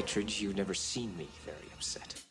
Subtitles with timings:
[0.00, 2.29] pictured you've never seen me very upset.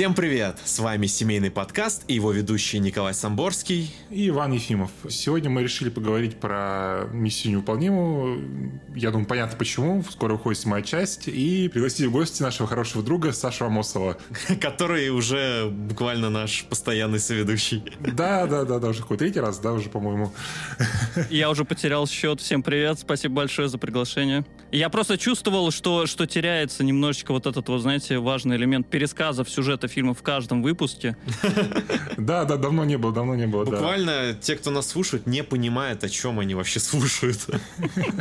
[0.00, 0.56] Всем привет!
[0.64, 4.90] С вами семейный подкаст и его ведущий Николай Самборский и Иван Ефимов.
[5.10, 8.80] Сегодня мы решили поговорить про миссию невыполнимую.
[8.96, 10.02] Я думаю, понятно почему.
[10.10, 11.28] Скоро выходит седьмая часть.
[11.28, 14.16] И пригласить в гости нашего хорошего друга Сашу Амосова.
[14.62, 17.84] Который уже буквально наш постоянный соведущий.
[18.00, 20.32] Да, да, да, да, уже какой третий раз, да, уже, по-моему.
[21.28, 22.40] Я уже потерял счет.
[22.40, 24.46] Всем привет, спасибо большое за приглашение.
[24.72, 29.89] Я просто чувствовал, что, что теряется немножечко вот этот, вот, знаете, важный элемент пересказов сюжета
[29.90, 31.16] фильма в каждом выпуске.
[32.16, 33.64] Да, да, давно не было, давно не было.
[33.64, 37.38] Буквально те, кто нас слушают, не понимают, о чем они вообще слушают.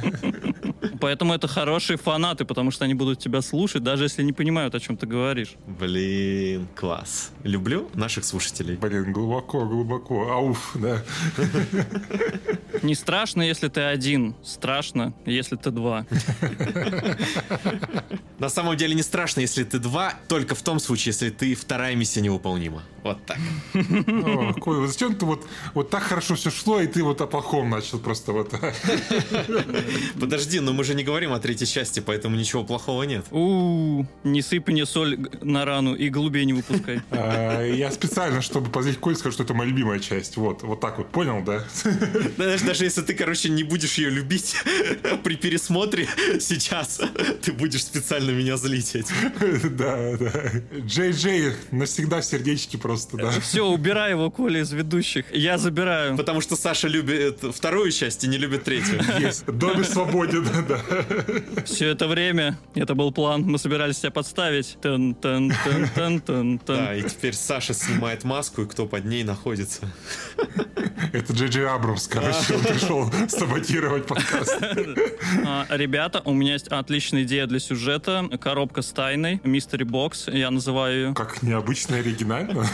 [1.01, 4.79] Поэтому это хорошие фанаты, потому что они будут тебя слушать, даже если не понимают, о
[4.79, 5.55] чем ты говоришь.
[5.67, 7.31] Блин, класс.
[7.43, 8.75] Люблю наших слушателей.
[8.75, 10.31] Блин, глубоко, глубоко.
[10.31, 11.03] Ауф, да.
[12.81, 14.35] Не страшно, если ты один.
[14.43, 16.05] Страшно, если ты два.
[18.39, 21.95] На самом деле не страшно, если ты два, только в том случае, если ты вторая
[21.95, 22.83] миссия невыполнима.
[23.03, 23.37] Вот так.
[23.73, 27.69] О, Коль, зачем ты вот, вот так хорошо все шло, и ты вот о плохом
[27.69, 28.53] начал просто вот.
[30.19, 33.25] Подожди, но мы же не говорим о третьей части, поэтому ничего плохого нет.
[33.31, 37.01] У, не сыпь мне соль на рану и голубей не выпускай.
[37.11, 40.37] А, я специально, чтобы позлить Коль, скажу, что это моя любимая часть.
[40.37, 41.65] Вот, вот так вот, понял, да?
[42.37, 44.55] Даже, даже если ты, короче, не будешь ее любить
[45.23, 46.07] при пересмотре
[46.39, 47.01] сейчас,
[47.41, 49.15] ты будешь специально меня злить этим.
[49.75, 50.79] Да, да.
[50.79, 51.38] Джей Джей
[51.71, 53.31] навсегда в сердечке просто, да.
[53.39, 55.25] Все, убирай его, Коля, из ведущих.
[55.33, 56.17] Я забираю.
[56.17, 59.01] Потому что Саша любит вторую часть и не любит третью.
[59.19, 59.45] Есть.
[59.45, 61.63] Доме свободен, да.
[61.65, 64.77] Все это время, это был план, мы собирались тебя подставить.
[64.81, 66.61] Тан -тан -тан -тан -тан -тан.
[66.65, 69.81] Да, и теперь Саша снимает маску, и кто под ней находится.
[71.13, 74.57] Это Джей Джей Абрамс, короче, он пришел саботировать подкаст.
[75.45, 78.29] А, Ребята, у меня есть отличная идея для сюжета.
[78.39, 81.13] Коробка с тайной, мистери бокс, я называю ее.
[81.15, 82.65] Как необычно и оригинально.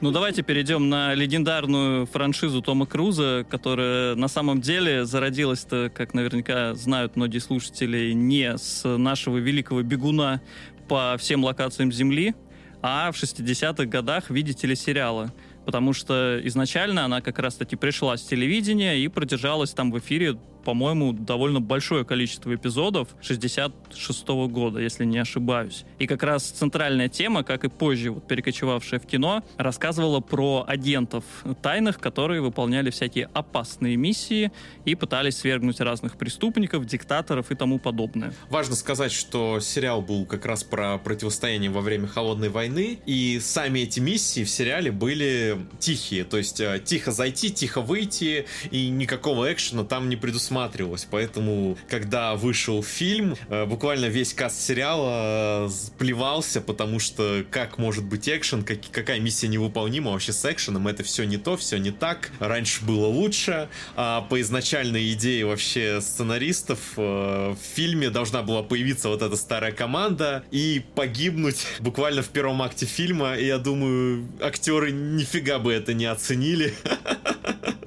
[0.00, 6.74] Ну, давайте перейдем на легендарную франшизу Тома Круза, которая на самом деле зародилась-то, как наверняка
[6.74, 10.40] знают многие слушатели, не с нашего великого бегуна
[10.88, 12.34] по всем локациям Земли,
[12.82, 15.32] а в 60-х годах, видите ли, сериала.
[15.66, 21.14] Потому что изначально она как раз-таки пришла с телевидения и продержалась там в эфире по-моему,
[21.14, 25.86] довольно большое количество эпизодов 66 -го года, если не ошибаюсь.
[25.98, 31.24] И как раз центральная тема, как и позже вот, перекочевавшая в кино, рассказывала про агентов
[31.62, 34.52] тайных, которые выполняли всякие опасные миссии
[34.84, 38.34] и пытались свергнуть разных преступников, диктаторов и тому подобное.
[38.50, 43.80] Важно сказать, что сериал был как раз про противостояние во время Холодной войны, и сами
[43.80, 49.50] эти миссии в сериале были тихие, то есть э, тихо зайти, тихо выйти, и никакого
[49.50, 51.06] экшена там не предусматривалось просматривалось.
[51.10, 58.04] Поэтому, когда вышел фильм, э, буквально весь каст сериала э, плевался, потому что как может
[58.04, 61.90] быть экшен, как, какая миссия невыполнима вообще с экшеном, это все не то, все не
[61.90, 62.30] так.
[62.40, 63.68] Раньше было лучше.
[63.94, 69.72] А по изначальной идее вообще сценаристов э, в фильме должна была появиться вот эта старая
[69.72, 73.36] команда и погибнуть буквально в первом акте фильма.
[73.36, 76.74] И я думаю, актеры нифига бы это не оценили.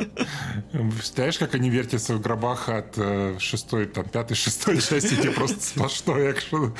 [0.71, 5.61] Представляешь, как они вертятся в гробах от э, шестой, там, пятой, шестой части, где просто
[5.61, 6.73] сплошной экшен.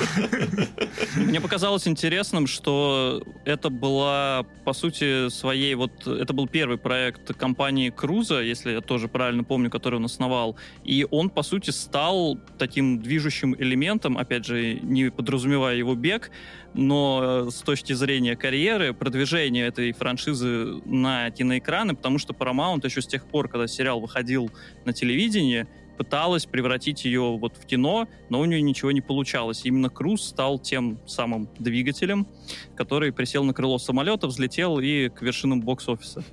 [1.16, 7.90] Мне показалось интересным, что это была, по сути, своей, вот, это был первый проект компании
[7.90, 13.00] Круза, если я тоже правильно помню, который он основал, и он, по сути, стал таким
[13.02, 16.30] движущим элементом, опять же, не подразумевая его бег,
[16.74, 23.02] но э, с точки зрения карьеры, продвижения этой франшизы на киноэкраны, потому что Paramount еще
[23.02, 24.50] с тех пор, когда сериал выходил
[24.84, 25.66] на телевидении,
[26.02, 29.60] пыталась превратить ее вот в кино, но у нее ничего не получалось.
[29.62, 32.26] Именно Круз стал тем самым двигателем,
[32.74, 36.24] который присел на крыло самолета, взлетел и к вершинам бокс-офиса.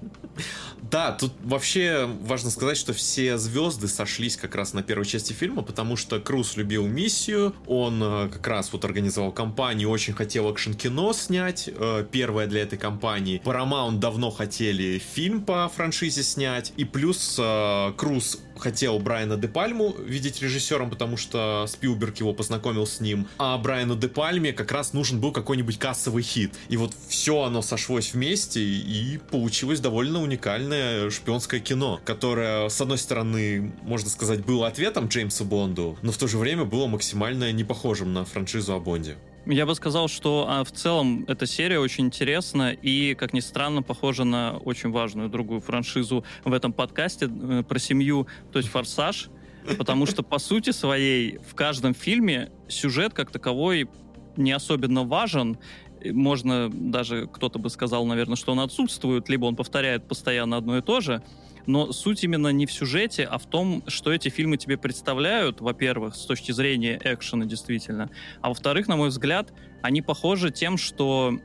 [0.81, 5.61] Да, тут вообще важно сказать, что все звезды сошлись как раз на первой части фильма,
[5.61, 11.13] потому что Круз любил миссию, он э, как раз вот организовал компанию, очень хотел экшен-кино
[11.13, 13.39] снять, э, первое для этой компании.
[13.45, 19.95] Paramount давно хотели фильм по франшизе снять, и плюс э, Круз хотел Брайана Де Пальму
[19.97, 24.94] видеть режиссером, потому что Спилберг его познакомил с ним, а Брайану Де Пальме как раз
[24.94, 26.53] нужен был какой-нибудь кассовый хит.
[26.69, 32.97] И вот все оно сошлось вместе, и получилось довольно уникальное шпионское кино, которое, с одной
[32.97, 37.63] стороны, можно сказать, было ответом Джеймсу Бонду, но в то же время было максимально не
[37.63, 39.17] похожим на франшизу о Бонде.
[39.45, 43.81] Я бы сказал, что а, в целом эта серия очень интересна и, как ни странно,
[43.81, 49.30] похожа на очень важную другую франшизу в этом подкасте э, про семью, то есть «Форсаж»,
[49.77, 53.89] потому что, по сути своей, в каждом фильме сюжет как таковой
[54.36, 55.57] не особенно важен,
[56.06, 60.81] можно даже, кто-то бы сказал, наверное, что он отсутствует, либо он повторяет постоянно одно и
[60.81, 61.21] то же,
[61.69, 66.16] но суть именно не в сюжете, а в том, что эти фильмы тебе представляют, во-первых,
[66.16, 68.10] с точки зрения экшена действительно,
[68.42, 71.39] а во-вторых, на мой взгляд, они похожи тем, что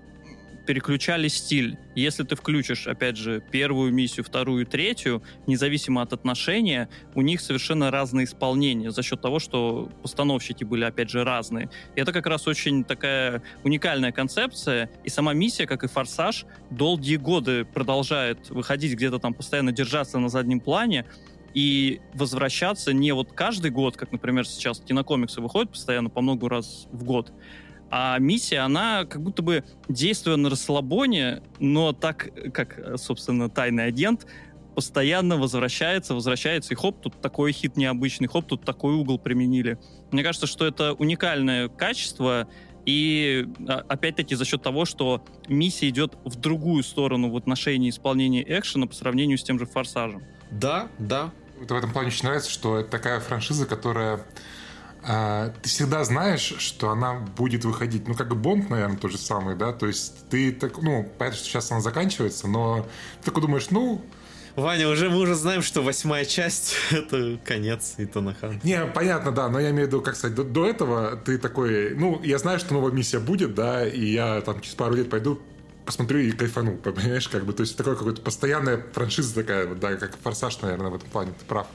[0.67, 1.79] переключали стиль.
[1.95, 7.91] Если ты включишь, опять же, первую миссию, вторую, третью, независимо от отношения, у них совершенно
[7.91, 11.71] разные исполнения за счет того, что постановщики были, опять же, разные.
[11.95, 14.91] И это как раз очень такая уникальная концепция.
[15.05, 20.29] И сама миссия, как и «Форсаж», долгие годы продолжает выходить где-то там, постоянно держаться на
[20.29, 21.07] заднем плане,
[21.55, 26.89] и возвращаться не вот каждый год, как, например, сейчас кинокомиксы выходят постоянно по много раз
[26.91, 27.33] в год,
[27.91, 34.27] а миссия, она как будто бы действуя на расслабоне, но так, как, собственно, тайный агент,
[34.75, 39.79] постоянно возвращается, возвращается, и хоп, тут такой хит необычный, хоп, тут такой угол применили.
[40.11, 42.49] Мне кажется, что это уникальное качество,
[42.85, 48.45] и а, опять-таки за счет того, что миссия идет в другую сторону в отношении исполнения
[48.47, 50.23] экшена по сравнению с тем же «Форсажем».
[50.51, 51.31] Да, да.
[51.59, 54.25] В этом плане очень нравится, что это такая франшиза, которая
[55.07, 58.09] а, ты всегда знаешь, что она будет выходить.
[58.09, 59.73] Ну, как и Бонд, наверное, тот же самый, да?
[59.73, 62.87] То есть ты так, ну, понятно, что сейчас она заканчивается, но
[63.21, 64.05] ты такой думаешь, ну,
[64.57, 68.61] Ваня, уже мы уже знаем, что восьмая часть это конец Итана Хан.
[68.63, 71.95] Не, понятно, да, но я имею в виду, как сказать, до, до этого ты такой,
[71.97, 75.41] ну, я знаю, что новая миссия будет, да, и я там через пару лет пойду
[75.85, 80.17] посмотрю и кайфану, понимаешь, как бы, то есть такой какой-то постоянная франшиза такая, да, как
[80.23, 81.67] Форсаж, наверное, в этом плане, ты прав.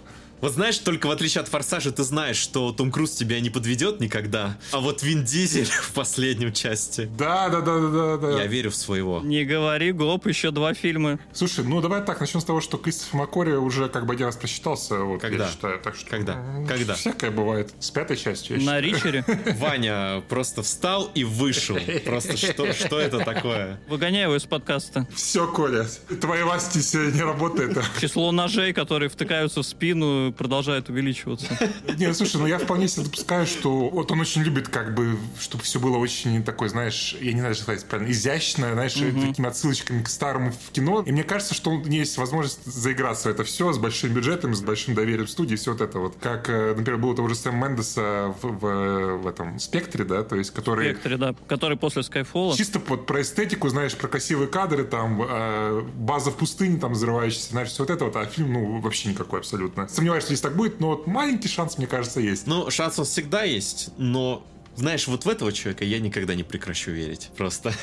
[0.41, 3.99] Вот знаешь, только в отличие от Форсажа, ты знаешь, что Том Круз тебя не подведет
[3.99, 4.57] никогда.
[4.71, 7.09] А вот Вин Дизель в последнем части.
[7.17, 8.31] Да, да, да, да, да.
[8.39, 9.19] Я верю в своего.
[9.21, 11.19] Не говори, гоп, еще два фильма.
[11.33, 14.37] Слушай, ну давай так, начнем с того, что Кристофер Маккори уже как бы один раз
[14.37, 14.99] просчитался.
[14.99, 15.45] Вот, Когда?
[15.45, 16.35] Я считаю, так что, Когда?
[16.35, 16.95] ну, Когда?
[16.95, 17.73] Всякое бывает.
[17.79, 19.13] С пятой частью, я На считаю.
[19.23, 19.25] Ричере.
[19.59, 21.77] Ваня просто встал и вышел.
[22.05, 23.79] Просто что, что это такое?
[23.87, 25.07] Выгоняй его из подкаста.
[25.13, 25.85] Все, Коля,
[26.21, 27.77] твоя власть сегодня не работает.
[27.99, 31.47] Число ножей, которые втыкаются в спину, продолжает увеличиваться.
[31.97, 35.63] Не, слушай, ну я вполне себе допускаю, что вот он очень любит, как бы, чтобы
[35.63, 40.03] все было очень такое, знаешь, я не знаю, что сказать правильно, изящно, знаешь, такими отсылочками
[40.03, 41.03] к старому в кино.
[41.05, 44.55] И мне кажется, что у него есть возможность заиграться в это все с большим бюджетом,
[44.55, 46.15] с большим доверием студии, все вот это вот.
[46.19, 50.35] Как, э, например, было того же Сэм Мендеса в, в, в этом «Спектре», да, то
[50.35, 50.89] есть, который...
[50.89, 52.55] Векторе, да, который после Скайфола.
[52.55, 57.51] Чисто вот про эстетику, знаешь, про красивые кадры, там, э, база в пустыне, там, взрывающаяся,
[57.51, 59.87] знаешь, все вот это вот, а фильм, ну, вообще никакой абсолютно.
[59.87, 62.47] Сомневаюсь, что здесь так будет, но вот маленький шанс, мне кажется, есть.
[62.47, 64.45] Ну, шанс он всегда есть, но
[64.79, 67.29] знаешь, вот в этого человека я никогда не прекращу верить.
[67.35, 67.73] Просто.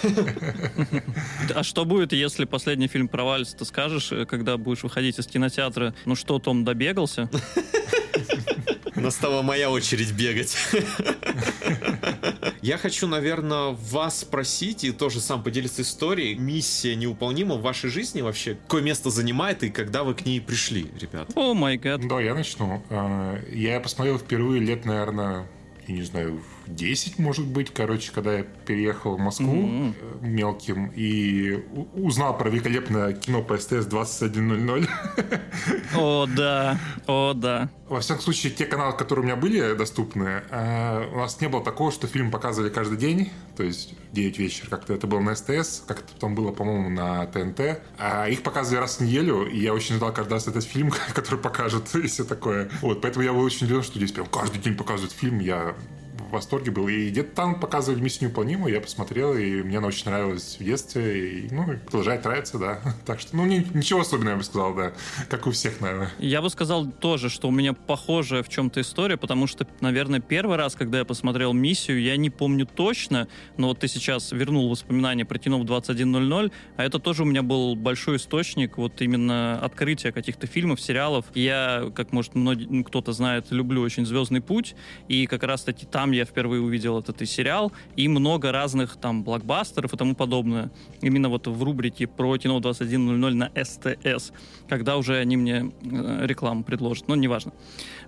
[1.55, 3.56] А что будет, если последний фильм провалится?
[3.56, 7.29] Ты скажешь, э, когда будешь выходить из кинотеатра, ну что, Том добегался?
[8.94, 10.56] Настала моя очередь бегать.
[12.67, 16.35] Я хочу, наверное, вас спросить и тоже сам поделиться историей.
[16.35, 18.57] Миссия неуполнима в вашей жизни вообще?
[18.57, 21.31] Какое место занимает и когда вы к ней пришли, ребят?
[21.37, 22.01] О май гад.
[22.09, 22.83] Да, я начну.
[22.91, 25.47] А, Я посмотрел впервые лет, наверное,
[25.87, 30.93] я не знаю, в 10, может быть, короче, когда я переехал в Москву э, мелким
[30.95, 31.65] и
[31.95, 34.89] узнал про великолепное кино по СТС 21.00.
[35.96, 36.79] О, да.
[37.06, 37.70] О, да.
[37.89, 41.63] Во всяком случае, те каналы, которые у меня были доступны, э, у нас не было
[41.63, 45.37] такого, что фильм показывали каждый день, то есть в 9 вечера, как-то это было на
[45.37, 47.81] СТС, как это потом было, по-моему, на ТНТ.
[47.99, 51.39] А их показывали раз в неделю, и я очень ждал каждый раз этот фильм, который
[51.39, 52.70] покажут, и все такое.
[52.82, 55.77] Вот, поэтому я был очень удивлен, что здесь прям каждый день показывают фильм, я
[56.29, 56.89] в восторге был.
[56.89, 61.41] И где-то там показывали «Миссию неуполнимую», я посмотрел, и мне она очень нравилась в детстве,
[61.41, 62.81] и, ну, продолжает нравиться, да.
[63.06, 64.93] Так что, ну, ни- ничего особенного, я бы сказал, да.
[65.29, 66.11] Как у всех, наверное.
[66.19, 70.56] Я бы сказал тоже, что у меня похожая в чем-то история, потому что, наверное, первый
[70.56, 75.25] раз, когда я посмотрел «Миссию», я не помню точно, но вот ты сейчас вернул воспоминания
[75.25, 80.13] про кино в 21.00, а это тоже у меня был большой источник вот именно открытия
[80.13, 81.27] каких-то фильмов, сериалов.
[81.35, 84.75] Я, как, может, многие, ну, кто-то знает, люблю очень «Звездный путь»,
[85.09, 89.93] и как раз-таки там я впервые увидел этот и сериал, и много разных там блокбастеров
[89.93, 90.70] и тому подобное.
[91.01, 94.32] Именно вот в рубрике про кино 21.00 на СТС,
[94.69, 97.53] когда уже они мне э, рекламу предложат, но неважно.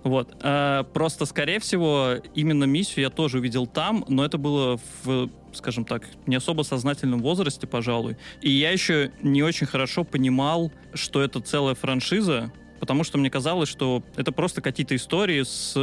[0.03, 0.35] Вот.
[0.41, 5.83] А, просто, скорее всего, именно миссию я тоже увидел там, но это было в скажем
[5.83, 8.17] так, не особо сознательном возрасте, пожалуй.
[8.41, 13.69] И я еще не очень хорошо понимал, что это целая франшиза, потому что мне казалось,
[13.69, 15.75] что это просто какие-то истории с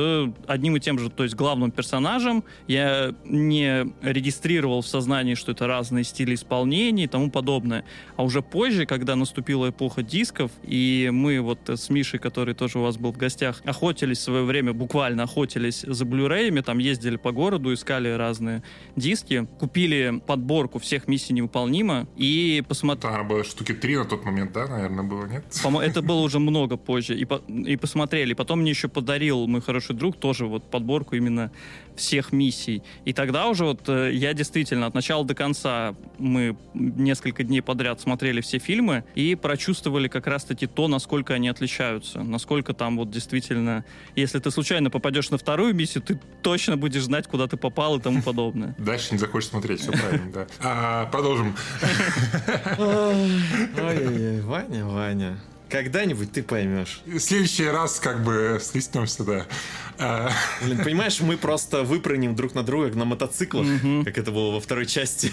[0.46, 2.44] одним и тем же, то есть главным персонажем.
[2.66, 7.84] Я не регистрировал в сознании, что это разные стили исполнения и тому подобное.
[8.16, 12.82] А уже позже, когда наступила эпоха дисков, и мы вот с Мишей, который тоже у
[12.82, 17.32] вас был в гостях, охотились в свое время, буквально охотились за блюреями, там ездили по
[17.32, 18.62] городу, искали разные
[18.96, 23.14] диски, купили подборку всех миссий невыполнима и посмотрели...
[23.14, 25.44] Там было штуки три на тот момент, да, наверное, было, нет?
[25.82, 27.14] Это было уже много позже.
[27.14, 27.42] И, по...
[27.48, 28.32] и посмотрели.
[28.32, 31.50] Потом мне еще подарил мой хороший друг тоже вот подборку именно
[31.96, 32.82] всех миссий.
[33.04, 38.00] И тогда уже вот э, я действительно от начала до конца мы несколько дней подряд
[38.00, 42.22] смотрели все фильмы и прочувствовали как раз-таки то, насколько они отличаются.
[42.22, 47.26] Насколько там вот действительно, если ты случайно попадешь на вторую миссию, ты точно будешь знать,
[47.26, 48.74] куда ты попал и тому подобное.
[48.78, 50.46] Дальше не захочешь смотреть, все правильно, да.
[50.60, 51.56] А, продолжим.
[52.78, 55.38] Ой-ой-ой, Ваня, Ваня.
[55.68, 57.00] Когда-нибудь ты поймешь.
[57.06, 59.46] В следующий раз как бы стиснемся, да.
[59.98, 60.30] А...
[60.62, 64.04] Блин, понимаешь, мы просто выпрыгнем друг на друга на мотоциклах, mm-hmm.
[64.04, 65.32] как это было во второй части.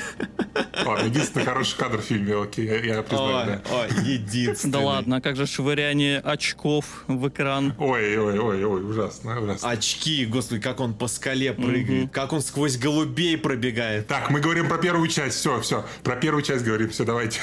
[0.85, 3.61] О, единственный хороший кадр в фильме, окей, я, я признаю, о, да.
[3.69, 4.71] О, единственный.
[4.71, 7.73] Да ладно, а как же швыряние очков в экран?
[7.77, 9.69] Ой, ой, ой, ой, ужасно, ужасно.
[9.69, 12.09] Очки, господи, как он по скале прыгает, mm-hmm.
[12.09, 14.07] как он сквозь голубей пробегает.
[14.07, 17.41] Так, мы говорим про первую часть, все, все, про первую часть говорим, все, давайте.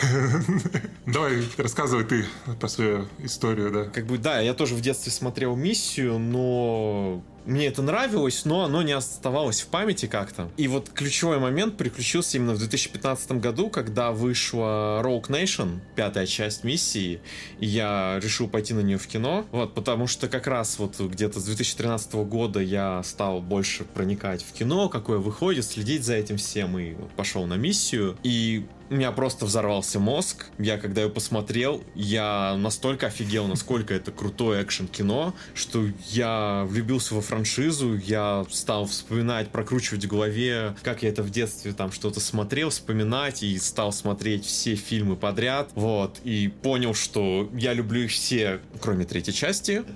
[1.07, 2.25] Давай, рассказывай ты
[2.61, 3.85] по свою историю, да.
[3.85, 8.83] Как бы, да, я тоже в детстве смотрел «Миссию», но мне это нравилось, но оно
[8.83, 10.51] не оставалось в памяти как-то.
[10.57, 16.65] И вот ключевой момент приключился именно в 2015 году, когда вышла Rogue Nation, пятая часть
[16.65, 17.21] миссии,
[17.59, 21.41] и я решил пойти на нее в кино, вот, потому что как раз вот где-то
[21.41, 26.79] с 2013 года я стал больше проникать в кино, какое выходит, следить за этим всем,
[26.79, 30.47] и пошел на миссию, и у меня просто взорвался мозг.
[30.59, 37.23] Я, когда его посмотрел, я настолько офигел, насколько это крутое экшен-кино, что я влюбился во
[37.23, 42.71] франшизу, я стал вспоминать, прокручивать в голове, как я это в детстве там что-то смотрел,
[42.71, 48.61] вспоминать, и стал смотреть все фильмы подряд, вот, и понял, что я люблю их все,
[48.81, 49.85] кроме третьей части.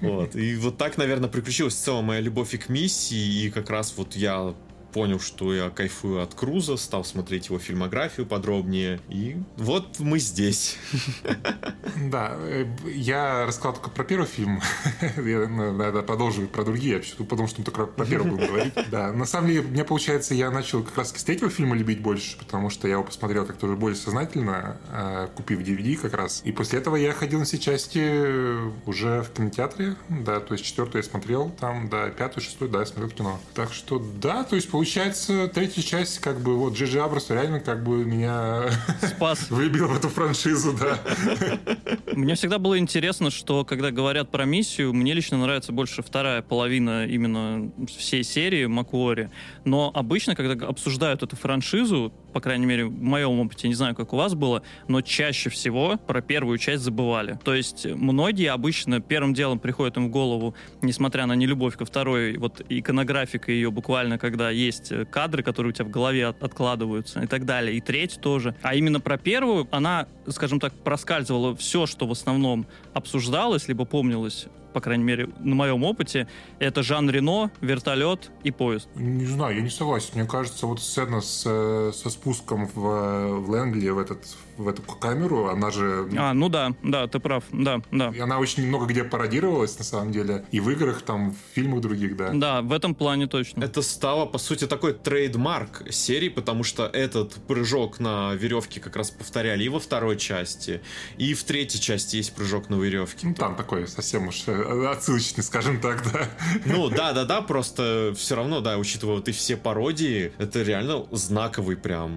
[0.00, 3.94] Вот, и вот так, наверное, приключилась целая моя любовь и к миссии, и как раз
[3.96, 4.54] вот я
[4.94, 10.78] понял, что я кайфую от Круза, стал смотреть его фильмографию подробнее, и вот мы здесь.
[12.10, 14.60] Да, э, я рассказал только про первый фильм,
[15.16, 18.74] я, наверное, продолжу про другие, потому что мы только про первый будем говорить.
[18.90, 22.38] Да, на самом деле, мне получается, я начал как раз с третьего фильма любить больше,
[22.38, 26.52] потому что я его посмотрел как-то уже более сознательно, э, купив DVD как раз, и
[26.52, 31.08] после этого я ходил на все части уже в кинотеатре, да, то есть четвертую я
[31.08, 33.40] смотрел там, да, пятую, шестую, да, я смотрел в кино.
[33.54, 37.58] Так что, да, то есть получается получается, третья часть, как бы, вот, Джиджи Абрас реально,
[37.58, 38.64] как бы, меня...
[39.00, 39.46] Спас.
[39.50, 40.98] Выбил в эту франшизу, да.
[42.12, 47.06] Мне всегда было интересно, что, когда говорят про миссию, мне лично нравится больше вторая половина
[47.06, 49.30] именно всей серии Макуори.
[49.64, 54.12] Но обычно, когда обсуждают эту франшизу, по крайней мере, в моем опыте, не знаю, как
[54.12, 57.38] у вас было, но чаще всего про первую часть забывали.
[57.44, 62.36] То есть многие обычно первым делом приходят им в голову, несмотря на нелюбовь ко второй,
[62.36, 67.28] вот иконографика ее буквально, когда есть кадры, которые у тебя в голове от, откладываются и
[67.28, 67.76] так далее.
[67.76, 68.56] И треть тоже.
[68.62, 74.48] А именно про первую, она, скажем так, проскальзывала все, что в основном обсуждалось, либо помнилось
[74.74, 76.26] по крайней мере, на моем опыте,
[76.58, 78.88] это Жан Рено, вертолет и поезд.
[78.96, 80.10] Не знаю, я не согласен.
[80.14, 82.80] Мне кажется, вот сцена с, э, со спуском в,
[83.38, 84.18] в Лэнгли, в этот
[84.56, 86.08] в эту камеру, она же...
[86.16, 88.10] А, ну да, да, ты прав, да, да.
[88.10, 91.80] И она очень много где пародировалась, на самом деле, и в играх, там, в фильмах
[91.80, 92.30] других, да.
[92.32, 93.62] Да, в этом плане точно.
[93.64, 99.10] Это стало, по сути, такой трейдмарк серии, потому что этот прыжок на веревке как раз
[99.10, 100.80] повторяли и во второй части,
[101.18, 103.26] и в третьей части есть прыжок на веревке.
[103.26, 106.28] Ну, там такой совсем уж э, отсылочный, скажем так, да.
[106.64, 112.12] Ну, да-да-да, просто все равно, да, учитывая вот и все пародии, это реально знаковый прям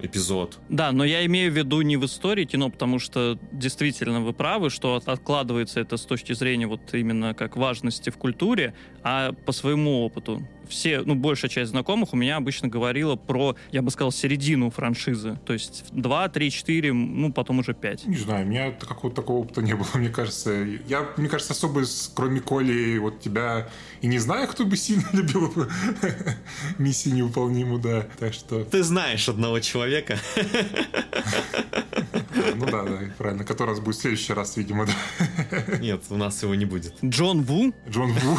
[0.00, 0.58] эпизод.
[0.68, 4.70] Да, но я имею в виду не в истории кино, потому что действительно вы правы,
[4.70, 10.04] что откладывается это с точки зрения вот именно как важности в культуре, а по своему
[10.04, 14.70] опыту все, ну, большая часть знакомых у меня обычно говорила про, я бы сказал, середину
[14.70, 15.38] франшизы.
[15.44, 18.06] То есть 2, 3, 4, ну, потом уже 5.
[18.06, 20.52] Не знаю, у меня какого-то такого опыта не было, мне кажется.
[20.86, 21.82] Я, мне кажется, особо,
[22.14, 23.68] кроме Коли, вот тебя
[24.00, 25.52] и не знаю, кто бы сильно любил
[26.78, 28.06] миссию невыполнимую, да.
[28.18, 28.64] Так что...
[28.64, 30.18] Ты знаешь одного человека.
[32.54, 33.44] Ну да, да, правильно.
[33.44, 35.78] Который раз будет в следующий раз, видимо, да.
[35.78, 36.94] Нет, у нас его не будет.
[37.04, 37.74] Джон Ву?
[37.88, 38.38] Джон Ву.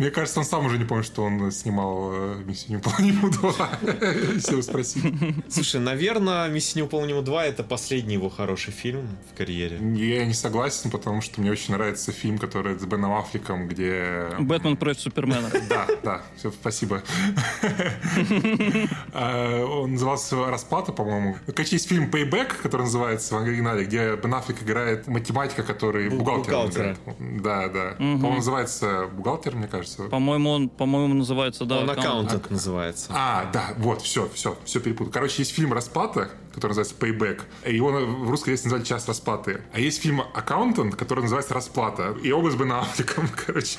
[0.00, 4.52] Мне кажется, он сам уже не помнит, что он снимал э, «Миссию невыполнимую 2», если
[4.52, 5.04] его спросить.
[5.50, 9.76] Слушай, наверное, «Миссия невыполнима 2»— это последний его хороший фильм в карьере.
[9.94, 14.28] Я не согласен, потому что мне очень нравится фильм, который с Беном Аффлеком, где...
[14.38, 15.50] «Бэтмен против Супермена».
[15.68, 17.02] Да, да, все, спасибо.
[19.12, 21.36] А, он назывался «Расплата», по-моему.
[21.46, 26.96] Короче, есть фильм «Payback», который называется в оригинале, где Бен Аффлек играет математика, который бухгалтер.
[27.18, 27.94] Да, да.
[27.98, 29.89] По-моему, называется «Бухгалтер», мне кажется.
[30.10, 32.26] По-моему, он, по-моему, называется, да, Он аккаунт.
[32.28, 33.12] аккаунтент называется.
[33.14, 35.12] А, да, вот, все, все, все перепутал.
[35.12, 37.42] Короче, есть фильм «Расплата», который называется Payback.
[37.66, 39.62] И его в русской версии назвали «Час расплаты».
[39.72, 42.16] А есть фильм «Аккаунтант», который называется «Расплата».
[42.22, 43.78] И оба с Бен Аффлеком, короче.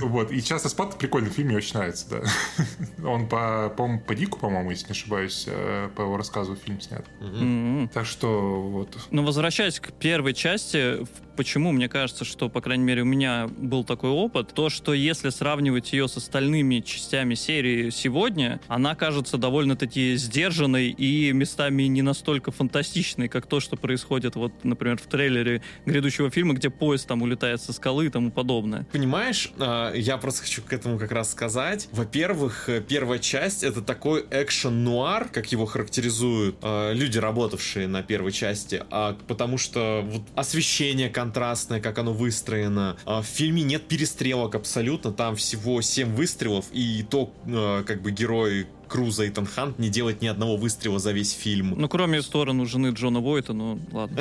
[0.00, 0.32] Вот.
[0.32, 2.22] И «Час расплаты» прикольный фильм, мне очень нравится, да.
[3.08, 7.04] Он по, по по Дику, по-моему, если не ошибаюсь, э, по его рассказу фильм снят.
[7.92, 8.96] Так что вот.
[9.10, 11.06] Но возвращаясь к первой части,
[11.36, 15.30] почему мне кажется, что, по крайней мере, у меня был такой опыт, то, что если
[15.32, 22.52] сравнивать ее с остальными частями серии сегодня, она кажется довольно-таки сдержанной и местами не настолько
[22.52, 27.60] фантастичной, как то, что происходит, вот, например, в трейлере грядущего фильма, где поезд там улетает
[27.60, 28.86] со скалы и тому подобное.
[28.92, 31.88] Понимаешь, а, я просто хочу к этому как раз сказать.
[31.92, 38.32] Во-первых, э, первая часть это такой экшен-нуар, как его характеризуют э, люди, работавшие на первой
[38.32, 42.96] части, а, потому что вот освещение контрастное, как оно выстроено.
[43.04, 48.10] А, в фильме нет перестрелок абсолютно, там всего 7 выстрелов, и то, э, как бы
[48.10, 51.74] герой Круза Итан Хант не делает ни одного выстрела за весь фильм.
[51.78, 54.20] Ну, кроме стороны жены Джона Войта, ну, ладно.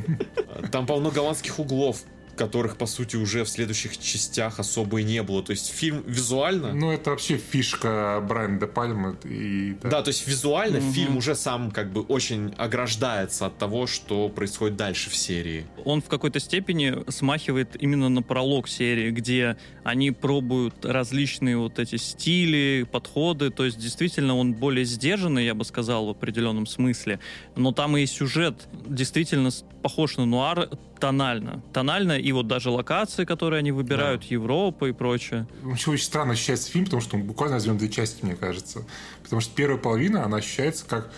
[0.70, 2.04] Там полно голландских углов,
[2.36, 5.42] которых, по сути, уже в следующих частях особо и не было.
[5.42, 6.72] То есть фильм визуально...
[6.72, 9.16] Ну, это вообще фишка Брайана де Пальмы.
[9.24, 14.28] И, Да, то есть визуально фильм уже сам как бы очень ограждается от того, что
[14.28, 15.66] происходит дальше в серии.
[15.84, 21.96] он в какой-то степени смахивает именно на пролог серии, где они пробуют различные вот эти
[21.96, 27.20] стили, подходы, то есть действительно он более сдержанный, я бы сказал, в определенном смысле,
[27.56, 29.50] но там и сюжет действительно
[29.82, 30.68] похож на нуар
[30.98, 31.62] тонально.
[31.72, 35.46] Тонально, и вот даже локации, которые они выбирают, Европа и прочее.
[35.62, 38.84] Вообще очень странно ощущается фильм, потому что он буквально разделен две части, мне кажется.
[39.22, 41.10] Потому что первая половина, она ощущается как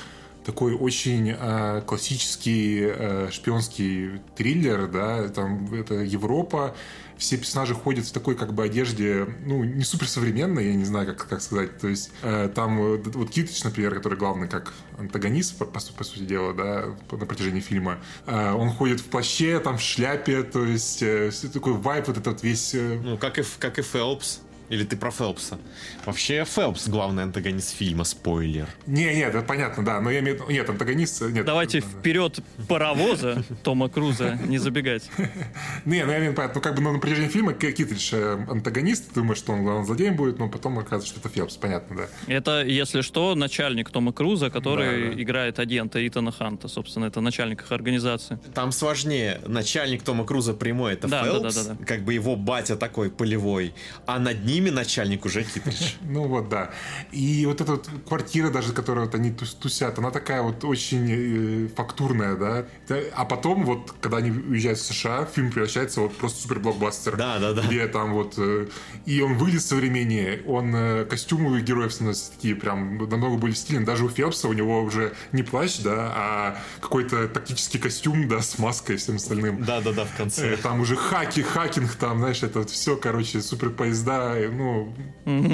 [0.45, 6.75] такой очень э, классический э, шпионский триллер, да, там это Европа,
[7.17, 11.29] все персонажи ходят в такой как бы одежде, ну, не суперсовременной, я не знаю, как,
[11.29, 15.81] как сказать, то есть э, там вот Китрич, например, который главный как антагонист, по, по
[15.81, 20.43] по сути дела, да, на протяжении фильма, э, он ходит в плаще, там, в шляпе,
[20.43, 24.41] то есть э, такой вайп вот этот весь э, Ну, как и, как и Фелпс.
[24.73, 25.59] Или ты про Фелпса?
[26.07, 28.67] Вообще, Фелпс главный антагонист фильма, спойлер.
[28.87, 31.45] Не, нет, это понятно, да, но я имею в виду- нет, антагонист, нет.
[31.45, 31.99] Давайте Да, да.
[31.99, 35.11] вперед паровоза Тома Круза, не забегать.
[35.85, 38.15] Не, ну я имею в виду, понятно, ну как бы на протяжении фильма Ки- Китридж
[38.15, 41.97] антагонист, ты думаешь, что он главным злодеем будет, но потом оказывается, что это Фелпс, понятно,
[41.97, 42.33] да.
[42.33, 45.23] Это, если что, начальник Тома Круза, который Да, да.
[45.23, 46.69] играет агента Итана Ханта.
[46.69, 48.39] Собственно, это начальник их организации.
[48.55, 49.39] Там сложнее.
[49.47, 51.85] Начальник Тома Круза прямой это Да, да, Фелпс, да, да, да.
[51.85, 53.75] как бы его батя такой полевой,
[54.07, 55.93] а над ними начальник уже Китридж.
[56.03, 56.71] Ну вот, да.
[57.11, 61.07] И вот эта вот квартира даже, которую вот они тус- тусят, она такая вот очень
[61.11, 62.67] э, фактурная, да.
[62.89, 67.17] Да, А потом вот, когда они уезжают в США, фильм превращается вот просто супер блокбастер.
[67.17, 67.63] Да, да, да.
[67.63, 68.35] Где там вот...
[68.39, 68.69] э,
[69.07, 70.75] И он выглядит современнее, он...
[70.75, 73.87] э, Костюмы героев становятся такие прям намного более стильные.
[73.87, 78.59] Даже у Фелпса у него уже не плащ, да, а какой-то тактический костюм, да, с
[78.59, 79.65] маской и всем остальным.
[79.65, 80.57] Да-да-да, в Э, конце.
[80.57, 84.93] Там уже хаки, хакинг, там, знаешь, это вот все, короче, супер поезда, ну,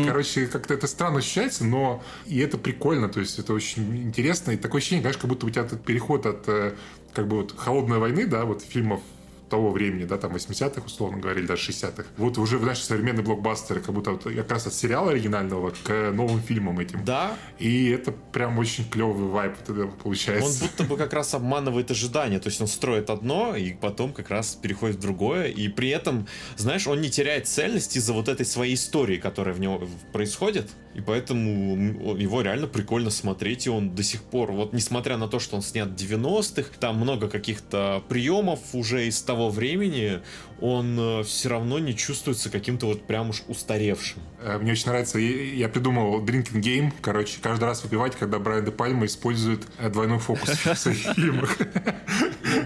[0.07, 4.57] короче, как-то это странно ощущается, но и это прикольно, то есть это очень интересно, и
[4.57, 6.75] такое ощущение, знаешь, как будто у тебя этот переход от, э,
[7.13, 9.01] как бы вот, холодной войны, да, вот фильмов
[9.49, 12.05] того времени, да, там 80-х, условно говоря, или даже 60-х.
[12.17, 16.41] Вот уже, знаешь, современные блокбастеры, как будто вот как раз от сериала оригинального к новым
[16.41, 17.05] фильмам этим.
[17.05, 20.65] Да, И это прям очень клевый вайп тогда он получается.
[20.65, 22.39] будто бы как раз обманывает ожидания.
[22.39, 25.47] То есть он строит одно, и потом как раз переходит в другое.
[25.47, 29.61] И при этом, знаешь, он не теряет цельность из-за вот этой своей истории, которая в
[29.61, 30.71] него происходит.
[30.99, 33.69] И поэтому его реально прикольно смотреть.
[33.69, 36.97] И он до сих пор, вот несмотря на то, что он снят в 90-х, там
[36.97, 40.19] много каких-то приемов уже из того времени,
[40.61, 44.21] он все равно не чувствуется каким-то вот прям уж устаревшим.
[44.43, 48.65] Э, Мне очень нравится, я я придумал drinking game, короче, каждый раз выпивать, когда Брайан
[48.65, 51.57] де Пальма использует э, двойной фокус в своих фильмах.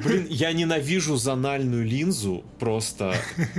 [0.05, 3.15] Блин, я ненавижу зональную линзу просто.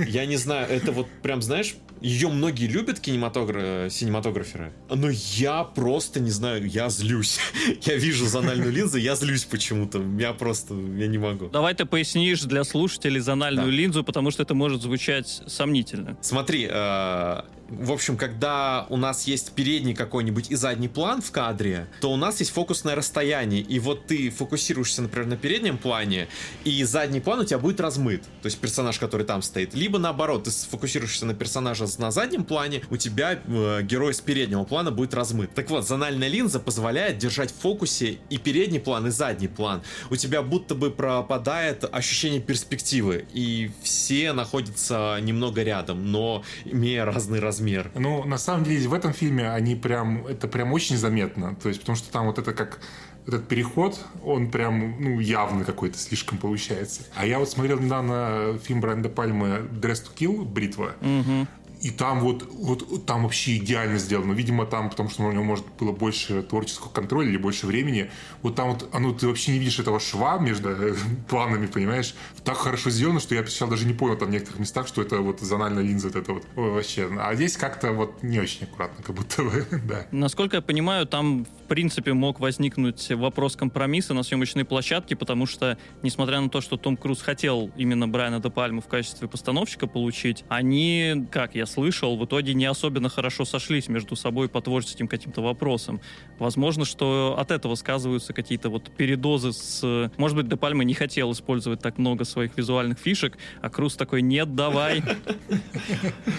[0.06, 3.88] Я не знаю, это вот прям, знаешь, ее многие любят кинематогра...
[3.90, 7.38] синематограферы, но я просто не знаю, я злюсь.
[7.82, 10.02] Я вижу зональную линзу, я злюсь почему-то.
[10.18, 11.48] Я просто, я не могу.
[11.48, 13.72] Давай ты пояснишь для слушателей зональную Да.
[13.72, 16.16] линзу, потому что это может звучать сомнительно.
[16.20, 21.88] Смотри, э, в общем, когда у нас есть передний какой-нибудь и задний план в кадре,
[22.00, 23.62] то у нас есть фокусное расстояние.
[23.62, 26.28] И вот ты фокусируешься, например, на переднем плане,
[26.64, 28.22] и задний план у тебя будет размыт.
[28.42, 29.74] То есть персонаж, который там стоит.
[29.74, 34.64] Либо наоборот, ты сфокусируешься на персонаже на заднем плане, у тебя э, герой с переднего
[34.64, 35.50] плана будет размыт.
[35.54, 39.82] Так вот, зональная линза позволяет держать в фокусе и передний план, и задний план.
[40.10, 47.40] У тебя будто бы пропадает ощущение перспективы, и все находятся немного рядом, но имея разный
[47.54, 47.90] размер.
[47.94, 51.54] Ну, на самом деле, в этом фильме они прям, это прям очень заметно.
[51.56, 52.80] То есть, потому что там вот это как
[53.26, 57.02] этот переход, он прям, ну, явный какой-то слишком получается.
[57.14, 61.46] А я вот смотрел недавно фильм Брайана Пальмы «Dress to Kill», «Бритва», угу.
[61.84, 64.32] И там вот, вот там вообще идеально сделано.
[64.32, 68.10] Видимо, там, потому что у него, может, было больше творческого контроля или больше времени.
[68.40, 70.94] Вот там вот, оно, ты вообще не видишь этого шва между э,
[71.28, 72.14] планами, понимаешь?
[72.42, 75.18] Так хорошо сделано, что я сначала даже не понял там в некоторых местах, что это
[75.18, 77.06] вот зональная линза, вот это вот вообще.
[77.20, 80.06] А здесь как-то вот не очень аккуратно, как будто бы, да.
[80.10, 86.40] Насколько я понимаю, там, принципе, мог возникнуть вопрос компромисса на съемочной площадке, потому что, несмотря
[86.40, 91.26] на то, что Том Круз хотел именно Брайана Де Пальму в качестве постановщика получить, они,
[91.30, 96.00] как я слышал, в итоге не особенно хорошо сошлись между собой по творческим каким-то вопросам.
[96.38, 100.10] Возможно, что от этого сказываются какие-то вот передозы с...
[100.16, 104.22] Может быть, Де Пальма не хотел использовать так много своих визуальных фишек, а Круз такой,
[104.22, 105.02] нет, давай.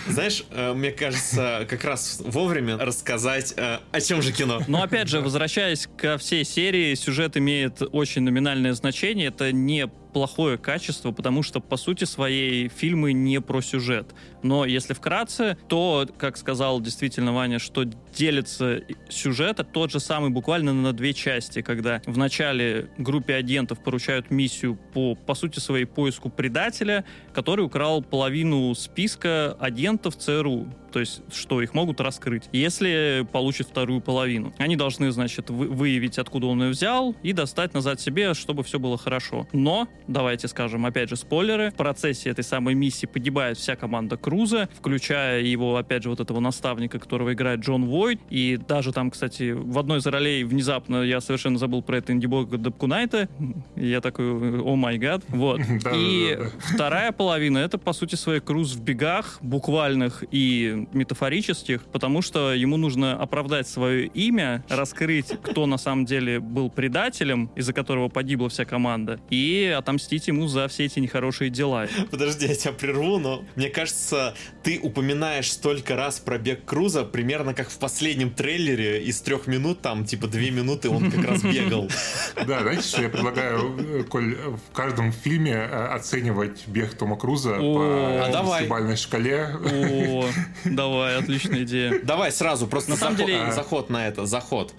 [0.08, 4.62] Знаешь, э, мне кажется, как раз вовремя рассказать, э, о чем же кино.
[4.68, 9.28] Но опять же, возвращаясь ко всей серии, сюжет имеет очень номинальное значение.
[9.28, 14.16] Это не плохое качество, потому что, по сути своей, фильмы не про сюжет.
[14.44, 20.72] Но если вкратце, то, как сказал действительно Ваня, что делится сюжет, тот же самый буквально
[20.72, 26.30] на две части, когда в начале группе агентов поручают миссию по, по сути своей, поиску
[26.30, 33.68] предателя, который украл половину списка агентов ЦРУ то есть что их могут раскрыть, если получит
[33.68, 34.54] вторую половину.
[34.58, 38.80] Они должны, значит, вы, выявить, откуда он ее взял, и достать назад себе, чтобы все
[38.80, 39.46] было хорошо.
[39.52, 44.70] Но, давайте скажем, опять же, спойлеры, в процессе этой самой миссии погибает вся команда Круза,
[44.78, 49.52] включая его, опять же, вот этого наставника, которого играет Джон Войд, и даже там, кстати,
[49.52, 53.28] в одной из ролей внезапно я совершенно забыл про это инди-бога Дабкунайта,
[53.76, 55.60] я такой, о май гад, вот.
[55.96, 62.54] И вторая половина, это, по сути, своей Круз в бегах, буквальных и метафорических, потому что
[62.54, 68.50] ему нужно оправдать свое имя, раскрыть, кто на самом деле был предателем, из-за которого погибла
[68.50, 69.95] вся команда, и отомстить
[70.28, 71.88] ему за все эти нехорошие дела.
[72.12, 77.54] Подожди, я тебя прерву, но мне кажется, ты упоминаешь столько раз про бег Круза, примерно
[77.54, 81.90] как в последнем трейлере из трех минут, там, типа, две минуты он как раз бегал.
[82.46, 88.28] Да, знаете, что я предлагаю, Коль, в каждом фильме э, оценивать бег Тома Круза по
[88.30, 89.56] десятибальной шкале.
[89.64, 90.26] О,
[90.66, 92.00] Давай, отличная идея.
[92.04, 94.74] Давай сразу, просто на самом деле заход на это, заход.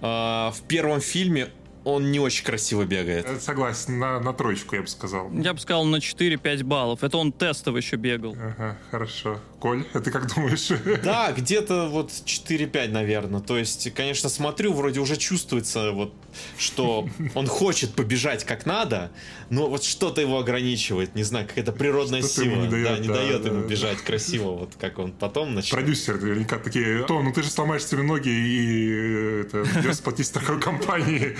[0.00, 1.48] А, в первом фильме
[1.94, 3.26] он не очень красиво бегает.
[3.28, 5.30] Э, согласен, на, на троечку я бы сказал.
[5.32, 7.02] Я бы сказал на 4-5 баллов.
[7.02, 8.36] Это он тестово еще бегал.
[8.38, 9.40] Ага, хорошо.
[9.58, 10.68] Коль, а ты как думаешь?
[11.02, 13.40] Да, где-то вот 4-5, наверное.
[13.40, 16.12] То есть, конечно, смотрю, вроде уже чувствуется вот
[16.56, 19.10] что он хочет побежать как надо,
[19.50, 22.62] но вот что-то его ограничивает, не знаю, какая-то природная что сила.
[22.62, 23.68] Не дает, да, не да, дает да, ему да.
[23.68, 25.72] бежать красиво, вот как он потом начнет.
[25.72, 30.26] Продюсеры наверняка такие, то, ну ты же сломаешь себе ноги и э, это, придется платить
[30.26, 31.36] страховой компании.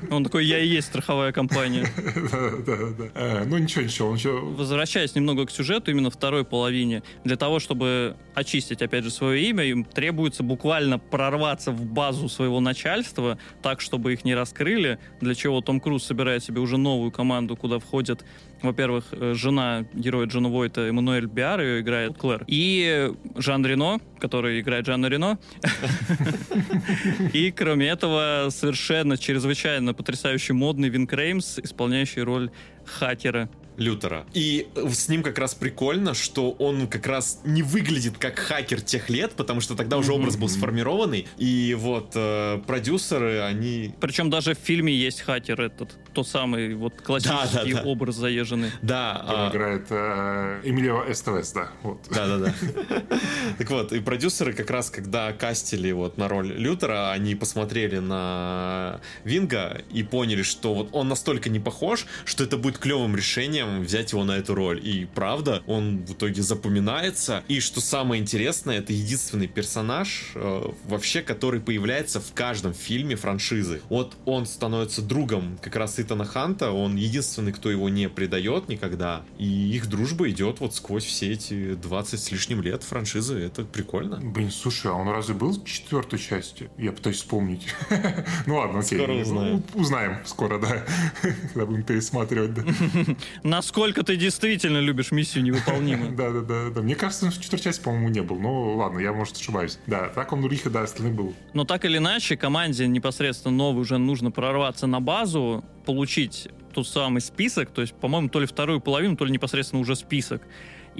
[0.10, 1.86] Он такой, я и есть страховая компания.
[2.30, 3.04] Да, да, да.
[3.14, 4.40] Э, ну ничего, ничего.
[4.40, 9.64] Возвращаясь немного к сюжету, именно второй половине, для того, чтобы очистить, опять же, свое имя,
[9.64, 15.60] им требуется буквально прорваться в базу своего начальства, так, чтобы их не раскрыли, для чего
[15.60, 18.24] Том Круз собирает себе уже новую команду, куда входят
[18.62, 24.60] во-первых, э, жена героя Джона Войта Эммануэль Биар, ее играет Клэр, и Жан Рено, который
[24.60, 25.38] играет Жанна Рено.
[27.32, 32.50] И, кроме этого, совершенно чрезвычайно потрясающий модный Вин Креймс, исполняющий роль
[32.84, 33.48] хакера
[33.80, 34.26] Лютера.
[34.34, 39.08] И с ним как раз прикольно, что он как раз не выглядит как хакер тех
[39.08, 41.26] лет, потому что тогда уже образ был сформированный.
[41.38, 43.94] И вот э, продюсеры, они...
[44.00, 47.88] Причем даже в фильме есть хакер этот, тот самый вот классический да, да, да.
[47.88, 48.70] образ заезженный.
[48.82, 49.24] Да.
[49.26, 49.50] а...
[49.50, 51.68] играет э, Эмилио Эстевес, да.
[51.82, 52.00] Вот.
[52.10, 52.54] Да-да-да.
[53.58, 59.00] Так вот, и продюсеры как раз, когда кастили вот на роль Лютера, они посмотрели на
[59.24, 64.12] Винга и поняли, что вот он настолько не похож, что это будет клевым решением взять
[64.12, 64.80] его на эту роль.
[64.82, 67.42] И правда, он в итоге запоминается.
[67.48, 73.80] И что самое интересное, это единственный персонаж э, вообще, который появляется в каждом фильме франшизы.
[73.88, 79.22] Вот он становится другом как раз Итана Ханта, он единственный, кто его не предает никогда.
[79.38, 83.38] И их дружба идет вот сквозь все эти 20 с лишним лет франшизы.
[83.38, 84.18] Это прикольно.
[84.22, 86.70] Блин, слушай, а он разве был в четвертой части?
[86.78, 87.66] Я пытаюсь вспомнить.
[88.46, 88.98] ну ладно, окей.
[88.98, 89.62] Скоро узнаем.
[89.74, 90.84] Узнаем скоро, да.
[91.52, 92.64] Когда будем пересматривать, да.
[93.42, 96.12] Насколько ты действительно любишь миссию невыполнимую.
[96.16, 96.82] Да, да, да, да.
[96.82, 98.38] Мне кажется, в четвертой части, по-моему, не был.
[98.38, 99.78] Ну, ладно, я, может, ошибаюсь.
[99.86, 101.34] Да, так он у Риха, да, остальных был.
[101.52, 107.20] Но так или иначе, команде непосредственно новой уже нужно прорваться на базу, получить тот самый
[107.20, 110.42] список, то есть, по-моему, то ли вторую половину, то ли непосредственно уже список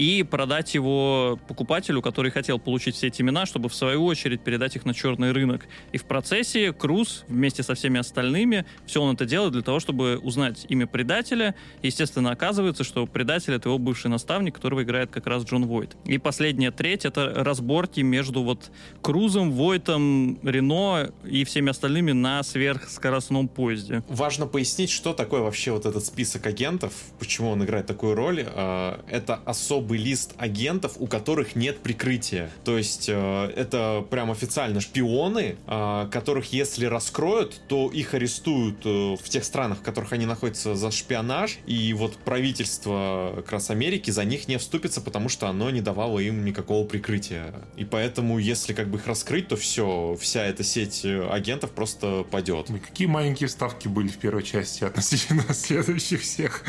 [0.01, 4.75] и продать его покупателю, который хотел получить все эти имена, чтобы в свою очередь передать
[4.75, 5.67] их на черный рынок.
[5.93, 10.17] И в процессе Круз вместе со всеми остальными, все он это делает для того, чтобы
[10.17, 11.55] узнать имя предателя.
[11.83, 15.95] Естественно, оказывается, что предатель— это его бывший наставник, которого играет как раз Джон Войт.
[16.07, 18.71] И последняя треть— это разборки между вот
[19.03, 24.03] Крузом, Войтом, Рено и всеми остальными на сверхскоростном поезде.
[24.09, 28.47] Важно пояснить, что такое вообще вот этот список агентов, почему он играет такую роль.
[28.47, 32.51] А, это особо особый лист агентов, у которых нет прикрытия.
[32.65, 39.17] То есть э, это прям официально шпионы, э, которых если раскроют, то их арестуют э,
[39.17, 44.11] в тех странах, в которых они находятся за шпионаж, и вот правительство как раз Америки
[44.11, 47.53] за них не вступится, потому что оно не давало им никакого прикрытия.
[47.77, 52.71] И поэтому, если как бы их раскрыть, то все, вся эта сеть агентов просто падет.
[52.71, 56.63] Ой, какие маленькие ставки были в первой части относительно следующих всех.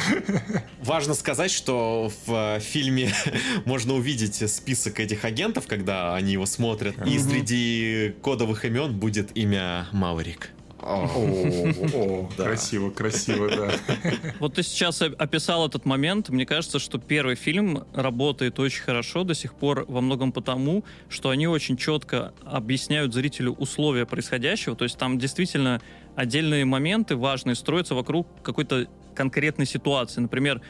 [0.83, 3.10] Важно сказать, что в фильме
[3.65, 6.95] можно увидеть список этих агентов, когда они его смотрят.
[7.05, 10.51] И среди кодовых имен будет имя Маврик.
[10.83, 13.71] О, красиво, красиво, да.
[14.39, 16.29] Вот ты сейчас описал этот момент.
[16.29, 21.29] Мне кажется, что первый фильм работает очень хорошо до сих пор во многом потому, что
[21.29, 24.75] они очень четко объясняют зрителю условия происходящего.
[24.75, 25.81] То есть там действительно
[26.15, 30.21] отдельные моменты важные строятся вокруг какой-то конкретной ситуации.
[30.21, 30.61] Например,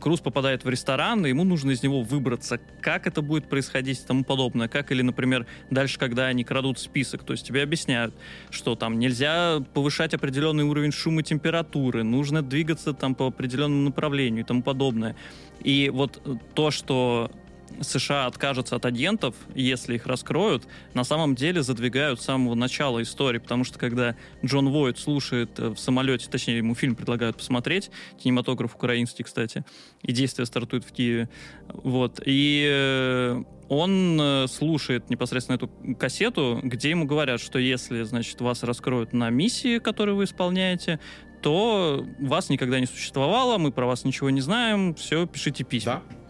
[0.00, 2.60] Круз попадает в ресторан, и ему нужно из него выбраться.
[2.80, 4.68] Как это будет происходить и тому подобное.
[4.68, 7.24] Как или, например, дальше, когда они крадут список.
[7.24, 8.14] То есть тебе объясняют,
[8.50, 14.44] что там нельзя повышать определенный уровень шума и температуры, нужно двигаться там по определенному направлению
[14.44, 15.16] и тому подобное.
[15.62, 16.20] И вот
[16.54, 17.30] то, что
[17.80, 23.38] США откажутся от агентов, если их раскроют, на самом деле задвигают с самого начала истории,
[23.38, 27.90] потому что когда Джон Войт слушает э, в самолете, точнее, ему фильм предлагают посмотреть,
[28.22, 29.64] кинематограф украинский, кстати,
[30.02, 31.28] и действие стартует в Киеве,
[31.68, 38.40] вот, и э, он э, слушает непосредственно эту кассету, где ему говорят, что если, значит,
[38.40, 41.00] вас раскроют на миссии, которую вы исполняете,
[41.42, 46.02] то вас никогда не существовало, мы про вас ничего не знаем, все, пишите письма.
[46.08, 46.23] Да.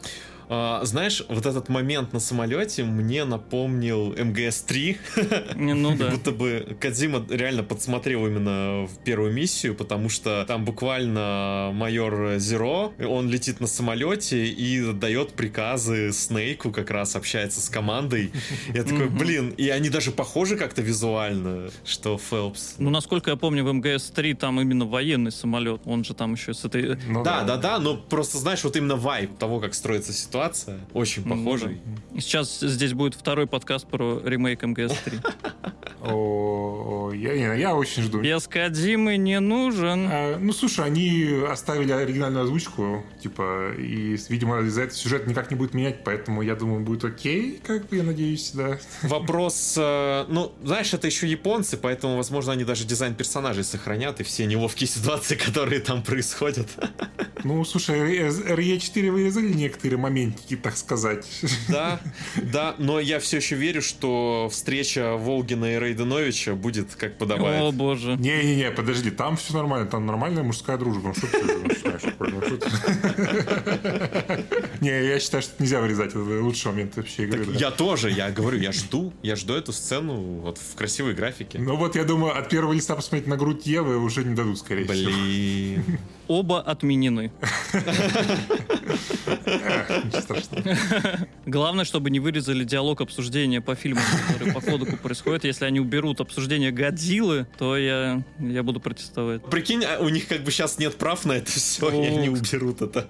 [0.49, 5.55] А, знаешь, вот этот момент на самолете мне напомнил МГС-3.
[5.57, 6.11] Ну да.
[6.11, 12.93] Будто бы Кадзима реально подсмотрел именно в первую миссию, потому что там буквально майор Зеро,
[12.99, 18.31] он летит на самолете и дает приказы Снейку, как раз общается с командой.
[18.75, 22.75] Я такой, блин, и они даже похожи как-то визуально, что Фелпс.
[22.79, 26.65] Ну, насколько я помню, в МГС-3 там именно военный самолет, он же там еще с
[26.65, 26.99] этой...
[27.07, 30.34] Ну, да, да, да, да, но просто знаешь, вот именно вайп того, как строится ситуация
[30.35, 31.81] ситуация, очень похожий.
[32.11, 35.25] Ну, Сейчас здесь будет второй подкаст про ремейк МГС-3.
[36.07, 38.21] О, я, я очень жду.
[38.21, 40.07] Без Кадзимы не нужен.
[40.11, 45.57] А, ну, слушай, они оставили оригинальную озвучку, типа, и, видимо, из-за этого сюжет никак не
[45.57, 48.79] будет менять, поэтому я думаю, будет окей, как бы, я надеюсь, да.
[49.03, 54.25] Вопрос, э, ну, знаешь, это еще японцы, поэтому, возможно, они даже дизайн персонажей сохранят и
[54.25, 56.69] все неловкие ситуации, которые там происходят.
[57.45, 61.27] Ну, слушай, RE4 вырезали некоторые моментики, так сказать.
[61.69, 62.01] Да,
[62.43, 67.63] да, но я все еще верю, что встреча Волгина и Рейденовича будет как подобает.
[67.63, 68.17] О, боже.
[68.17, 71.09] Не-не-не, подожди, там все нормально, там нормальная мужская дружба.
[71.09, 72.03] Ну, что ты начинаешь?
[74.81, 76.11] Не, я считаю, что нельзя вырезать.
[76.11, 77.47] Это лучший момент вообще игры.
[77.55, 81.59] Я тоже, я говорю, я жду, я жду эту сцену вот в красивой графике.
[81.59, 84.85] Ну вот, я думаю, от первого листа посмотреть на грудь Евы уже не дадут, скорее
[84.85, 85.11] всего.
[85.11, 85.99] Блин.
[86.29, 87.33] Оба отменены.
[91.47, 95.45] Главное, чтобы не вырезали диалог обсуждения по фильму, который по кодеку происходит.
[95.45, 99.45] Если они уберут обсуждение Годзиллы, то я, я буду протестовать.
[99.45, 102.83] Прикинь, а у них как бы сейчас нет прав на это все, и они уберут
[102.83, 103.09] это.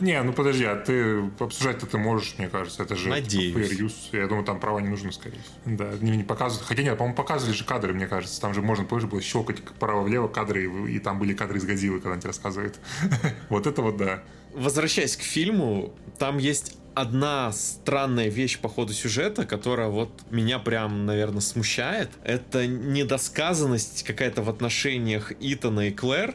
[0.00, 2.82] Не, ну подожди, а ты обсуждать это можешь, мне кажется.
[2.82, 4.10] Это же Надеюсь.
[4.12, 5.76] Я думаю, там права не нужны, скорее всего.
[5.76, 6.66] Да, не, не показывают.
[6.66, 8.40] Хотя нет, по-моему, показывали же кадры, мне кажется.
[8.40, 12.00] Там же можно, позже было щелкать вправо-влево кадры, и, и там были кадры из Годзиллы,
[12.00, 12.78] когда они рассказывают.
[13.48, 14.22] Вот это вот да.
[14.54, 21.06] Возвращаясь к фильму, там есть одна странная вещь по ходу сюжета, которая вот меня прям,
[21.06, 22.10] наверное, смущает.
[22.24, 26.34] Это недосказанность какая-то в отношениях Итана и Клэр.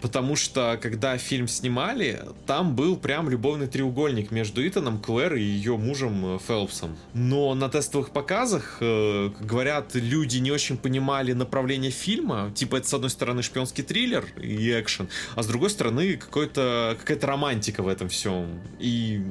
[0.00, 5.76] Потому что, когда фильм снимали, там был прям любовный треугольник между Итаном, Клэр и ее
[5.76, 6.96] мужем э, Фелпсом.
[7.14, 12.50] Но на тестовых показах, э, говорят, люди не очень понимали направление фильма.
[12.54, 17.26] Типа, это, с одной стороны, шпионский триллер и экшен, а с другой стороны, какой-то, какая-то
[17.26, 18.60] романтика в этом всем.
[18.78, 19.22] И,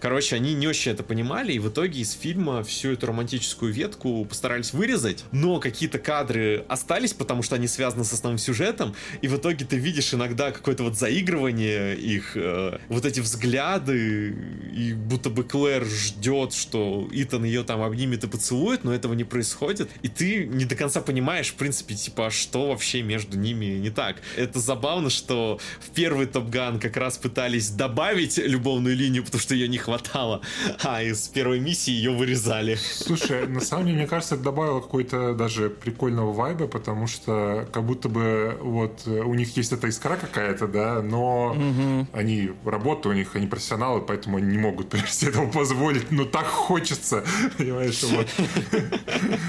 [0.00, 4.24] короче, они не очень это понимали, и в итоге из фильма всю эту романтическую ветку
[4.24, 9.36] постарались вырезать, но какие-то кадры остались, потому что они связаны с основным сюжетом, и в
[9.36, 14.34] итоге ты видишь иногда какое-то вот заигрывание их, э, вот эти взгляды,
[14.74, 19.24] и будто бы Клэр ждет, что Итан ее там обнимет и поцелует, но этого не
[19.24, 23.66] происходит, и ты не до конца понимаешь, в принципе, типа, а что вообще между ними
[23.78, 24.16] не так.
[24.36, 29.54] Это забавно, что в первый Топ Ган как раз пытались добавить любовную линию, потому что
[29.54, 30.40] ее не хватало,
[30.82, 32.76] а из первой миссии ее вырезали.
[32.76, 37.84] Слушай, на самом деле, мне кажется, это добавило какой-то даже прикольного вайба, потому что как
[37.84, 42.06] будто бы вот у них есть эта искра какая-то, да, но угу.
[42.12, 46.46] они работают, у них они профессионалы, поэтому они не могут себе этого позволить, но так
[46.46, 47.24] хочется,
[47.58, 48.26] понимаешь, вот.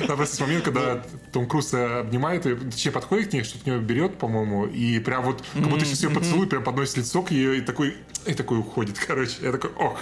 [0.08, 4.18] Там просто момент, когда Том Круз обнимает ее, точнее, подходит к ней, что-то нее берет,
[4.18, 7.62] по-моему, и прям вот, как будто сейчас ее поцелует, прям подносит лицо к ее, и
[7.62, 9.34] такой, и такой уходит, короче.
[9.42, 10.00] Я такой, ох.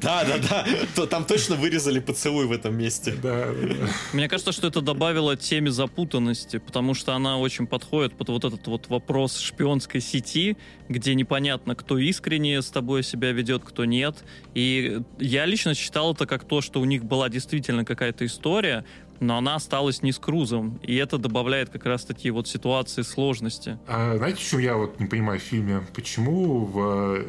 [0.00, 0.66] Да, да, да.
[0.94, 3.14] То, там точно вырезали поцелуй в этом месте.
[3.22, 3.88] Да, да.
[4.12, 8.66] Мне кажется, что это добавило теме запутанности, потому что она очень подходит под вот этот
[8.66, 8.99] вот вопрос
[9.38, 10.56] шпионской сети,
[10.88, 14.24] где непонятно, кто искренне с тобой себя ведет, кто нет.
[14.54, 18.84] И я лично считал это как то, что у них была действительно какая-то история,
[19.20, 23.78] но она осталась не с Крузом, и это добавляет как раз такие вот ситуации сложности.
[23.86, 25.82] А знаете, что я вот не понимаю в фильме?
[25.94, 27.24] Почему в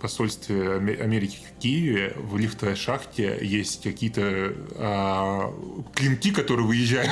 [0.00, 5.54] посольстве Америки в Киеве в лифтовой шахте есть какие-то а,
[5.94, 7.10] клинки, которые выезжают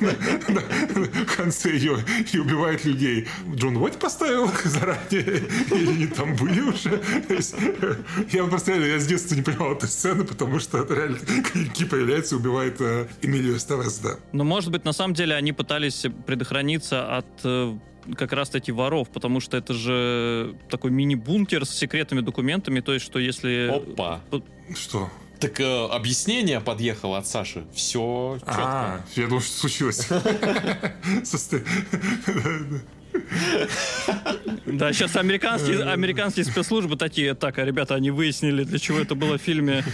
[0.00, 1.98] в конце ее
[2.32, 3.28] и убивают людей?
[3.54, 5.44] Джон Уотт поставил заранее?
[5.70, 7.02] Или там были уже?
[8.32, 12.34] Я просто я с детства не понимал эту сцену, потому что это реально клинки появляются
[12.34, 14.16] и убивают а, Эмилию Эстевес, да.
[14.32, 17.76] Но, может быть, на самом деле они пытались предохраниться от э,
[18.16, 23.18] как раз-таки воров, потому что это же такой мини-бункер с секретными документами, то есть, что
[23.18, 23.72] если...
[23.74, 24.20] Опа!
[24.74, 25.10] Что?
[25.38, 27.66] Так э, объяснение подъехало от Саши.
[27.74, 28.54] Все четко.
[28.56, 30.08] А, я думал, что случилось.
[34.66, 39.38] Да, сейчас американские, американские спецслужбы такие, так, а ребята, они выяснили, для чего это было
[39.38, 39.84] в фильме.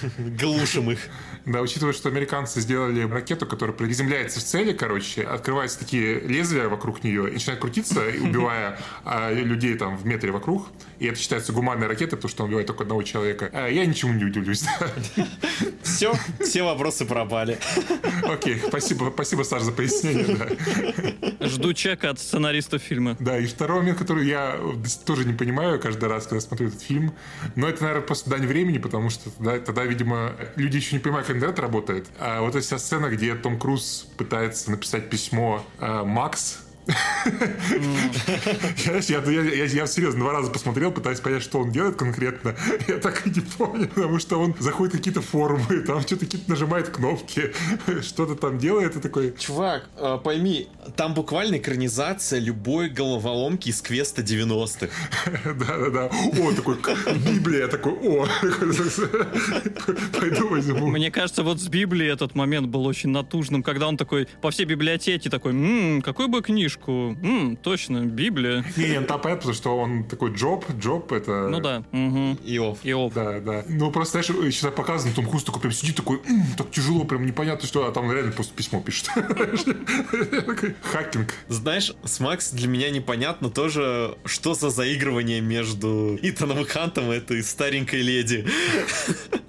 [0.40, 0.98] Глушим их.
[1.44, 7.02] Да, учитывая, что американцы сделали ракету, которая приземляется в цели, короче, открываются такие лезвия вокруг
[7.02, 10.68] нее и начинает крутиться, убивая а, людей там в метре вокруг.
[11.00, 13.50] И это считается гуманной ракетой, потому что он убивает только одного человека.
[13.52, 14.64] А я ничему не удивлюсь.
[15.82, 17.58] Все, все вопросы пропали.
[18.22, 20.36] Окей, спасибо, спасибо, Саш, за пояснение.
[20.36, 21.46] Да.
[21.48, 23.11] Жду чека от сценаристов фильма.
[23.18, 24.58] Да, и второй момент, который я
[25.04, 27.12] тоже не понимаю каждый раз, когда смотрю этот фильм,
[27.54, 31.26] но это, наверное, просто дань времени, потому что тогда, тогда видимо, люди еще не понимают,
[31.26, 32.06] как интернет работает.
[32.18, 36.60] А вот эта вся сцена, где Том Круз пытается написать письмо э, Макс,
[39.08, 42.56] я, серьезно два раза посмотрел, пытаясь понять, что он делает конкретно.
[42.88, 46.50] Я так и не помню, потому что он заходит в какие-то форумы, там что-то какие-то
[46.50, 47.52] нажимает кнопки,
[48.02, 49.34] что-то там делает, и такой...
[49.38, 54.88] Чувак, а, пойми, там буквально экранизация любой головоломки из квеста 90-х.
[55.54, 56.06] Да-да-да.
[56.06, 56.76] О, такой,
[57.16, 58.26] Библия, такой, о,
[60.18, 60.88] пойду возьму.
[60.88, 64.64] Мне кажется, вот с Библией этот момент был очень натужным, когда он такой по всей
[64.64, 67.16] библиотеке такой, какой бы книжку книжку.
[67.22, 68.64] М, точно, Библия.
[68.76, 71.48] Не, не, там понятно, потому что он такой Джоб, Джоб это...
[71.48, 71.82] Ну да.
[71.92, 72.38] Угу.
[72.44, 72.78] Иов.
[72.82, 73.12] Иов.
[73.14, 73.64] Да, да.
[73.68, 77.26] Ну, просто, знаешь, еще показано, Том Круз такой прям сидит такой, М, так тяжело, прям
[77.26, 79.08] непонятно, что, а там реально просто письмо пишет.
[80.82, 81.34] Хакинг.
[81.48, 87.16] Знаешь, с Макс для меня непонятно тоже, что за заигрывание между Итаном и Хантом и
[87.16, 88.46] этой старенькой леди.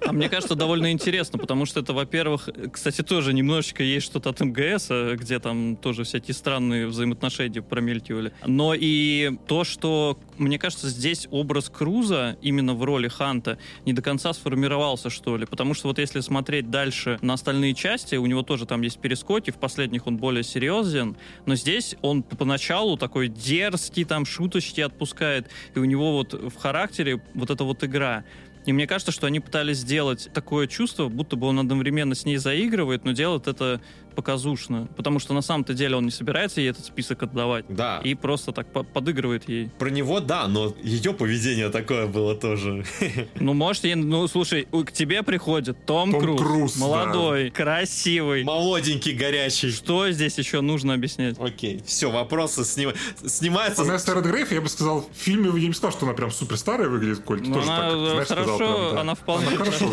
[0.06, 4.40] А мне кажется, довольно интересно, потому что это, во-первых, кстати, тоже немножечко есть что-то от
[4.40, 8.32] МГС, где там тоже всякие странные взаимоотношения взаимоотношения промелькивали.
[8.44, 14.02] Но и то, что, мне кажется, здесь образ Круза именно в роли Ханта не до
[14.02, 15.46] конца сформировался, что ли.
[15.46, 19.50] Потому что вот если смотреть дальше на остальные части, у него тоже там есть перескоки,
[19.50, 25.78] в последних он более серьезен, но здесь он поначалу такой дерзкий, там шуточки отпускает, и
[25.78, 28.24] у него вот в характере вот эта вот игра.
[28.66, 32.36] И мне кажется, что они пытались сделать такое чувство, будто бы он одновременно с ней
[32.38, 33.80] заигрывает, но делает это
[34.14, 37.64] показушно, потому что на самом-то деле он не собирается ей этот список отдавать.
[37.68, 38.00] Да.
[38.04, 39.70] И просто так по- подыгрывает ей.
[39.76, 42.84] Про него, да, но ее поведение такое было тоже.
[43.40, 48.44] Ну, может, ей, ну, слушай, к тебе приходит Том, Том Круз, Круз, молодой, красивый.
[48.44, 49.70] Молоденький, горячий.
[49.72, 51.36] Что здесь еще нужно объяснять?
[51.40, 52.94] Окей, все, вопросы снима-
[53.26, 53.82] снимаются.
[53.84, 56.88] Нестер Редгрейв, я бы сказал, в фильме я не сказал, что она прям супер старая
[56.88, 57.40] выглядит, Коль.
[57.40, 59.00] Ты Ну, тоже она так, э, знаешь, сказал хорошо, прям, да.
[59.00, 59.90] она вполне Она хорошо.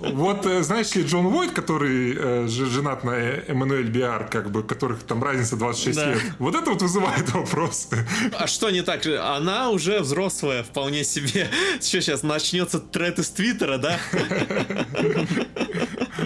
[0.00, 4.62] Вот, э, знаешь ли, Джон Войт, который э, женат на э, Эммануэль Биар, как бы,
[4.62, 6.12] которых там разница 26 Да.
[6.12, 8.06] лет, вот это вот вызывает вопросы.
[8.38, 9.06] А что не так?
[9.06, 11.48] Она уже взрослая, вполне себе.
[11.80, 13.98] Что сейчас начнется тред из Твиттера, да?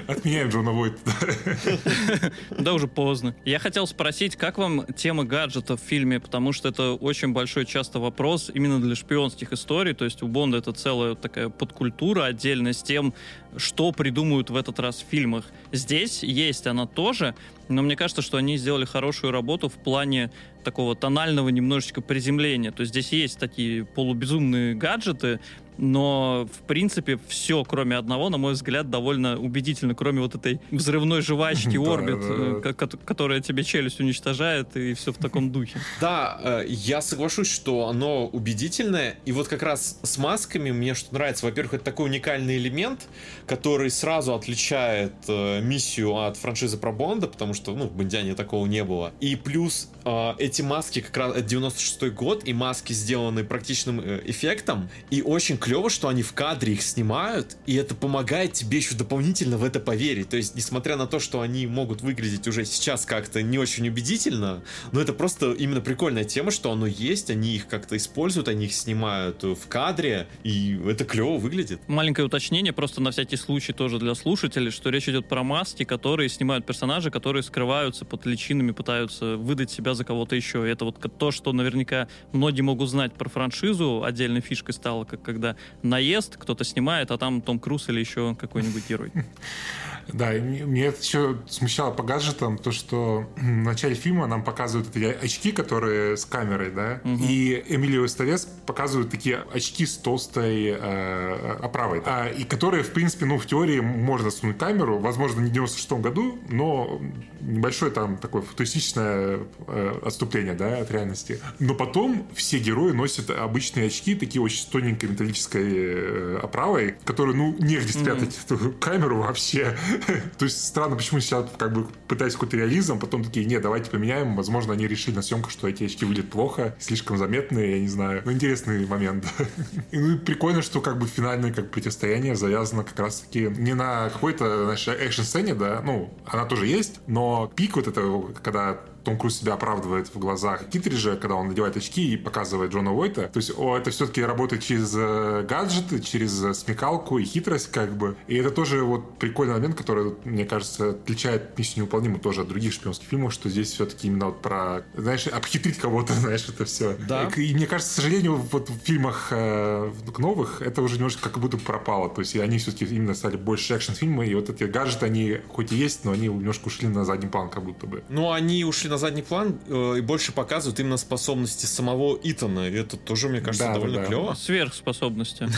[0.06, 0.98] Отменяем Джона Войта.
[1.04, 2.30] да.
[2.59, 3.34] Да, уже поздно.
[3.44, 7.98] Я хотел спросить, как вам тема гаджетов в фильме, потому что это очень большой часто
[7.98, 12.82] вопрос именно для шпионских историй, то есть у Бонда это целая такая подкультура отдельно с
[12.82, 13.14] тем,
[13.57, 15.44] что придумают в этот раз в фильмах.
[15.72, 17.34] Здесь есть она тоже,
[17.68, 20.30] но мне кажется, что они сделали хорошую работу в плане
[20.64, 22.72] такого тонального немножечко приземления.
[22.72, 25.40] То есть здесь есть такие полубезумные гаджеты,
[25.79, 31.22] но, в принципе, все, кроме одного, на мой взгляд, довольно убедительно, кроме вот этой взрывной
[31.22, 32.74] жвачки Орбит, э,
[33.05, 35.81] которая тебе челюсть уничтожает, и все в таком духе.
[36.01, 39.16] Да, э, я соглашусь, что оно убедительное.
[39.24, 41.47] И вот как раз с масками мне что нравится.
[41.47, 43.09] Во-первых, это такой уникальный элемент,
[43.47, 48.66] который сразу отличает э, миссию от франшизы про Бонда, потому что, ну, в Бондиане такого
[48.66, 49.12] не было.
[49.20, 49.91] И плюс
[50.39, 54.89] эти маски как раз это 96 год, и маски сделаны практичным эффектом.
[55.11, 59.58] И очень клево, что они в кадре их снимают, и это помогает тебе еще дополнительно
[59.58, 60.30] в это поверить.
[60.30, 64.62] То есть, несмотря на то, что они могут выглядеть уже сейчас как-то не очень убедительно,
[64.92, 68.72] но это просто именно прикольная тема, что оно есть, они их как-то используют, они их
[68.72, 71.82] снимают в кадре, и это клево выглядит.
[71.86, 76.30] Маленькое уточнение, просто на всякий случай тоже для слушателей, что речь идет про маски, которые
[76.30, 80.66] снимают персонажи, которые скрываются под личинами, пытаются выдать себя за кого-то еще.
[80.66, 85.20] И это вот то, что наверняка многие могут знать про франшизу, отдельной фишкой стало, как
[85.20, 89.12] когда наезд, кто-то снимает, а там Том Круз или еще какой-нибудь герой.
[90.12, 94.94] Да, и мне это еще смущало по гаджетам, то, что в начале фильма нам показывают
[94.94, 101.56] эти очки, которые с камерой, да, и Эмилио Эстевес показывают такие очки с толстой э,
[101.62, 105.52] оправой, А, и которые, в принципе, ну, в теории можно сунуть камеру, возможно, не в
[105.52, 107.00] 96 году, но
[107.40, 111.40] небольшое там такое футуристичное э, отступление, да, от реальности.
[111.59, 117.36] Но потом все герои носят обычные очки, такие очень с тоненькой металлической э, оправой, которые,
[117.36, 119.76] ну, негде спрятать эту камеру вообще.
[120.38, 124.36] То есть странно, почему сейчас как бы пытаясь какой-то реализм, потом такие, нет, давайте поменяем.
[124.36, 128.22] Возможно, они решили на съемках, что эти очки выглядят плохо, слишком заметные, я не знаю.
[128.24, 129.26] Ну, интересный момент.
[129.90, 134.64] И, ну, прикольно, что как бы финальное как противостояние завязано как раз-таки не на какой-то,
[134.64, 139.54] знаешь, экшн-сцене, да, ну, она тоже есть, но пик вот этого, когда том Круз себя
[139.54, 143.28] оправдывает в глазах Китриджа, когда он надевает очки и показывает Джона Уойта.
[143.28, 147.96] То есть о, это все-таки работает через э, гаджеты, через э, смекалку и хитрость как
[147.96, 148.16] бы.
[148.26, 152.74] И это тоже вот прикольный момент, который, мне кажется, отличает «Миссию невыполнимую» тоже от других
[152.74, 156.96] шпионских фильмов, что здесь все-таки именно вот про, знаешь, обхитрить кого-то, знаешь, это все.
[157.09, 157.30] Да.
[157.36, 161.38] И, и мне кажется, к сожалению, вот в фильмах э, новых это уже немножко как
[161.38, 162.11] будто пропало.
[162.11, 165.76] То есть они все-таки именно стали больше экшн-фильмы, и вот эти гаджеты, они хоть и
[165.76, 168.04] есть, но они немножко ушли на задний план как будто бы.
[168.09, 172.68] Ну, они ушли на задний план э, и больше показывают именно способности самого Итана.
[172.68, 174.05] И это тоже, мне кажется, Да, довольно да.
[174.05, 174.34] клево.
[174.34, 175.49] Сверхспособности.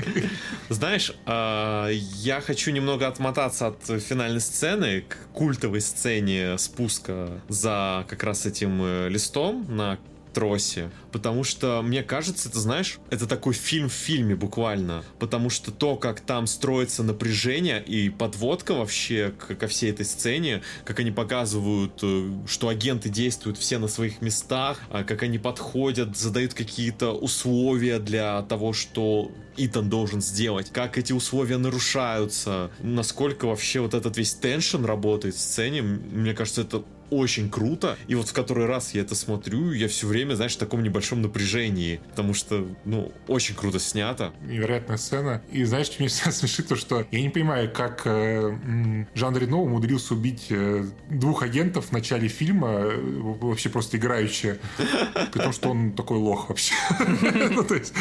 [0.68, 8.22] Знаешь, а, я хочу немного отмотаться от финальной сцены к культовой сцене спуска за как
[8.22, 9.98] раз этим э, листом на
[10.32, 15.70] тросе, потому что, мне кажется, это, знаешь, это такой фильм в фильме буквально, потому что
[15.70, 22.00] то, как там строится напряжение и подводка вообще ко всей этой сцене, как они показывают,
[22.02, 27.98] э, что агенты действуют все на своих местах, а как они подходят, задают какие-то условия
[27.98, 34.34] для того, что Итан должен сделать, как эти условия нарушаются, насколько вообще вот этот весь
[34.34, 37.96] теншн работает в сцене, мне кажется, это очень круто.
[38.06, 41.22] И вот в который раз я это смотрю, я все время, знаешь, в таком небольшом
[41.22, 42.00] напряжении.
[42.10, 44.32] Потому что, ну, очень круто снято.
[44.42, 45.42] невероятная сцена.
[45.52, 50.14] И знаешь, меня всегда смешит, то что я не понимаю, как э, Жан Рено умудрился
[50.14, 54.58] убить э, двух агентов в начале фильма, э, вообще просто играючи,
[55.32, 56.74] при том, что он такой лох вообще.
[57.50, 57.92] Ну, то есть,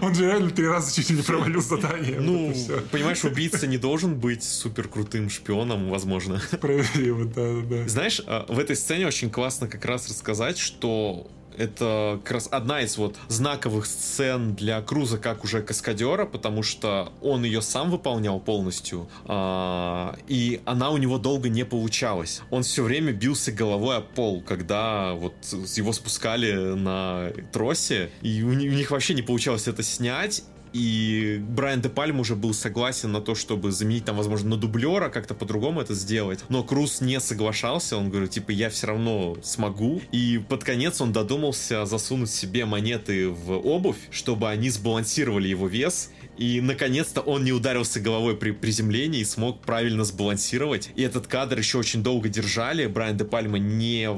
[0.00, 2.20] он же реально три раза чуть не провалил задание.
[2.20, 2.54] Ну,
[2.90, 6.40] понимаешь, убийца не должен быть супер крутым шпионом, возможно.
[6.52, 7.88] Справедливо, да, да.
[7.88, 12.80] Знаешь, а, в этой сцене очень классно как раз рассказать, что это как раз одна
[12.80, 18.40] из вот знаковых сцен для Круза как уже каскадера, потому что он ее сам выполнял
[18.40, 22.42] полностью, а, и она у него долго не получалась.
[22.50, 25.34] Он все время бился головой о пол, когда вот
[25.76, 31.88] его спускали на тросе, и у них вообще не получалось это снять, и Брайан Де
[31.88, 35.94] Пальм уже был согласен на то, чтобы заменить там, возможно, на дублера, как-то по-другому это
[35.94, 36.44] сделать.
[36.48, 40.00] Но Круз не соглашался, он говорит, типа, я все равно смогу.
[40.12, 46.10] И под конец он додумался засунуть себе монеты в обувь, чтобы они сбалансировали его вес.
[46.38, 50.90] И наконец-то он не ударился головой при приземлении и смог правильно сбалансировать.
[50.96, 52.86] И этот кадр еще очень долго держали.
[52.86, 54.08] Брайан Де Пальма не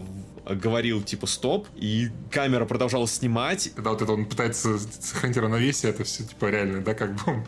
[0.49, 3.71] говорил типа стоп, и камера продолжала снимать.
[3.75, 7.45] Когда вот это он пытается сохранить равновесие, это все типа реально, да, как бы он...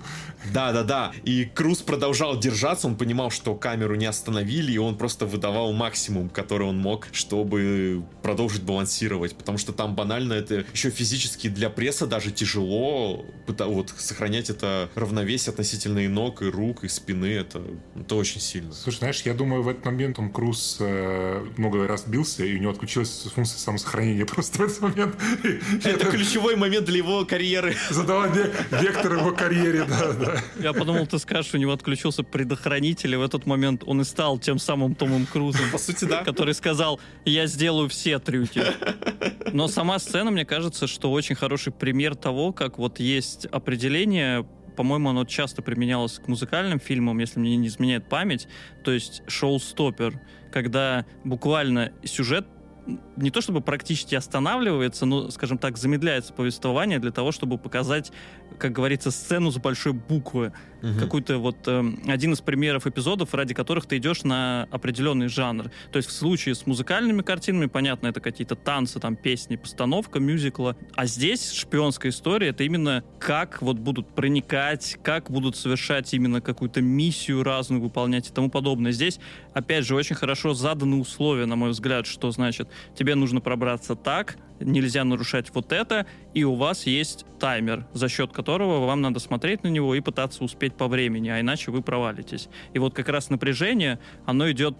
[0.52, 1.12] Да, да, да.
[1.24, 6.28] И Круз продолжал держаться, он понимал, что камеру не остановили, и он просто выдавал максимум,
[6.28, 9.36] который он мог, чтобы продолжить балансировать.
[9.36, 15.52] Потому что там банально это еще физически для пресса даже тяжело вот сохранять это равновесие
[15.52, 17.26] относительно и ног, и рук, и спины.
[17.26, 17.62] Это,
[17.98, 18.72] это очень сильно.
[18.72, 22.58] Слушай, знаешь, я думаю, в этот момент Том Круз э, много раз бился, и у
[22.58, 25.16] него отключилась функция самосохранения просто в этот момент.
[25.84, 27.74] Это ключевой момент для его карьеры.
[27.90, 28.28] Задала
[28.70, 30.36] вектор его карьере, да, да.
[30.60, 34.38] Я подумал, ты скажешь, у него отключился предохранитель, и в этот момент он и стал
[34.38, 35.70] тем самым Томом Крузом.
[35.72, 36.22] По сути, да.
[36.22, 38.62] Который сказал, я сделаю все трюки.
[39.52, 45.08] Но сама сцена, мне кажется, что очень хороший пример того, как вот есть определение по-моему,
[45.08, 48.46] оно часто применялось к музыкальным фильмам, если мне не изменяет память.
[48.84, 50.20] То есть шоу-стоппер,
[50.52, 52.46] когда буквально сюжет
[53.16, 58.12] не то чтобы практически останавливается, но, скажем так, замедляется повествование для того, чтобы показать,
[58.58, 60.52] как говорится, сцену с большой буквы.
[60.82, 61.00] Угу.
[61.00, 65.70] Какой-то вот э, один из примеров эпизодов, ради которых ты идешь на определенный жанр.
[65.90, 70.76] То есть в случае с музыкальными картинами, понятно, это какие-то танцы, там песни, постановка мюзикла.
[70.94, 76.82] А здесь шпионская история, это именно как вот будут проникать, как будут совершать именно какую-то
[76.82, 78.92] миссию разную выполнять и тому подобное.
[78.92, 79.18] Здесь,
[79.54, 84.36] опять же, очень хорошо заданы условия, на мой взгляд, что значит тебе нужно пробраться так,
[84.60, 89.62] нельзя нарушать вот это, и у вас есть таймер, за счет которого вам надо смотреть
[89.62, 92.48] на него и пытаться успеть по времени, а иначе вы провалитесь.
[92.72, 94.76] И вот как раз напряжение, оно идет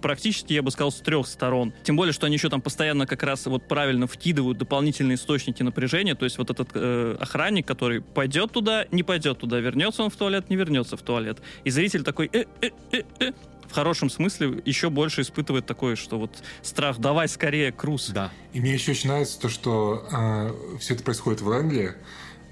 [0.00, 1.72] практически, я бы сказал, с трех сторон.
[1.82, 6.14] Тем более, что они еще там постоянно как раз вот правильно вкидывают дополнительные источники напряжения.
[6.14, 10.16] То есть вот этот э, охранник, который пойдет туда, не пойдет туда, вернется он в
[10.16, 11.38] туалет, не вернется в туалет.
[11.64, 13.32] И зритель такой, э, э, э, э,
[13.68, 16.30] в хорошем смысле еще больше испытывает такое, что вот
[16.62, 18.08] страх, давай скорее, Круз.
[18.08, 18.30] Да.
[18.52, 21.94] И мне еще очень нравится то, что э, все это происходит в Лэнгли,